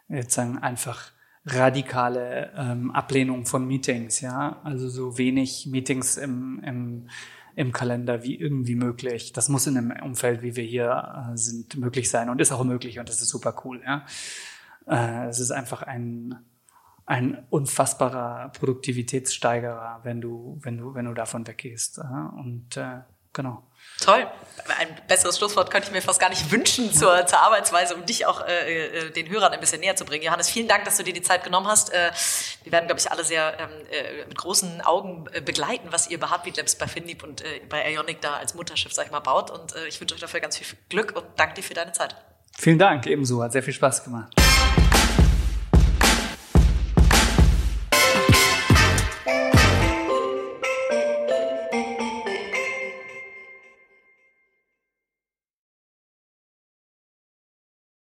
[0.08, 1.12] sozusagen einfach
[1.44, 7.08] radikale ähm, Ablehnung von Meetings, ja, also so wenig Meetings im, im,
[7.54, 9.32] im Kalender wie irgendwie möglich.
[9.32, 12.64] Das muss in einem Umfeld, wie wir hier äh, sind, möglich sein und ist auch
[12.64, 14.04] möglich und das ist super cool, ja.
[14.88, 16.36] Äh, es ist einfach ein
[17.08, 22.00] ein unfassbarer Produktivitätssteigerer, wenn du, wenn du, wenn du davon weggehst.
[22.00, 23.62] Und äh, genau.
[24.00, 24.26] Toll.
[24.78, 28.26] Ein besseres Schlusswort könnte ich mir fast gar nicht wünschen zur, zur Arbeitsweise, um dich
[28.26, 30.24] auch äh, äh, den Hörern ein bisschen näher zu bringen.
[30.24, 31.92] Johannes, vielen Dank, dass du dir die Zeit genommen hast.
[31.92, 32.10] Äh,
[32.64, 36.18] wir werden, glaube ich, alle sehr ähm, äh, mit großen Augen äh, begleiten, was ihr
[36.18, 39.20] bei Heartbeat Labs, bei Finlieb und äh, bei Ionic da als Mutterschiff, sag ich mal,
[39.20, 39.50] baut.
[39.50, 42.16] Und ich wünsche euch dafür ganz viel Glück und danke dir für deine Zeit.
[42.58, 43.42] Vielen Dank, ebenso.
[43.42, 44.32] Hat sehr viel Spaß gemacht.